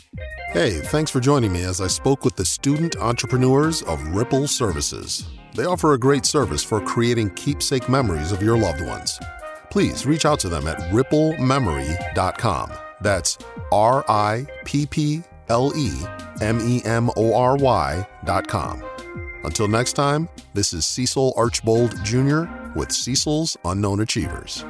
Hey, 0.52 0.80
thanks 0.80 1.12
for 1.12 1.20
joining 1.20 1.52
me 1.52 1.64
as 1.64 1.82
I 1.82 1.88
spoke 1.88 2.24
with 2.24 2.36
the 2.36 2.46
student 2.46 2.96
entrepreneurs 2.98 3.82
of 3.84 4.02
Ripple 4.16 4.48
Services. 4.48 5.28
They 5.56 5.66
offer 5.66 5.94
a 5.94 6.00
great 6.00 6.26
service 6.26 6.64
for 6.64 6.80
creating 6.82 7.32
keepsake 7.32 7.90
memories 7.90 8.32
of 8.32 8.44
your 8.44 8.58
loved 8.58 8.82
ones. 8.86 9.20
Please 9.72 10.06
reach 10.06 10.26
out 10.26 10.40
to 10.42 10.50
them 10.50 10.68
at 10.68 10.78
ripplememory.com. 10.92 12.72
That's 13.02 13.38
R 13.72 14.06
I 14.08 14.46
P 14.66 14.86
P 14.86 15.24
L 15.50 15.74
E 15.76 15.92
M 16.42 16.60
E 16.62 16.82
M 16.86 17.10
O 17.18 17.34
R 17.36 17.58
Y.com. 17.58 18.84
Until 19.44 19.68
next 19.68 19.94
time, 19.94 20.30
this 20.54 20.74
is 20.74 20.86
Cecil 20.86 21.34
Archbold 21.38 22.04
Jr. 22.04 22.46
with 22.76 22.92
Cecil's 22.92 23.58
Unknown 23.66 24.02
Achievers. 24.02 24.64